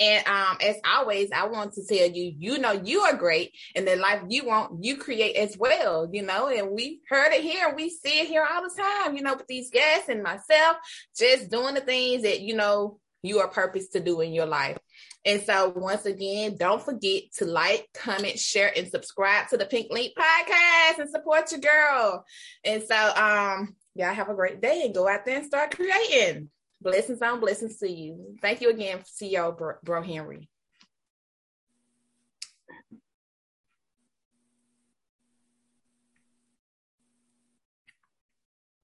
[0.01, 3.87] And um, as always, I want to tell you, you know, you are great, and
[3.87, 6.09] the life you want, you create as well.
[6.13, 9.17] You know, and we heard it here, we see it here all the time.
[9.17, 10.79] You know, with these guests and myself,
[11.17, 14.79] just doing the things that you know you are purpose to do in your life.
[15.25, 19.91] And so, once again, don't forget to like, comment, share, and subscribe to the Pink
[19.91, 22.25] Link podcast and support your girl.
[22.63, 26.51] And so, um, y'all have a great day and go out there and start creating.
[26.85, 28.37] Blessings on blessings to you.
[28.43, 30.51] Thank you again, CEO Bro, Bro Henry.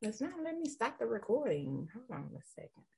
[0.01, 1.89] It's not let me stop the recording.
[1.93, 2.90] Hold on a second.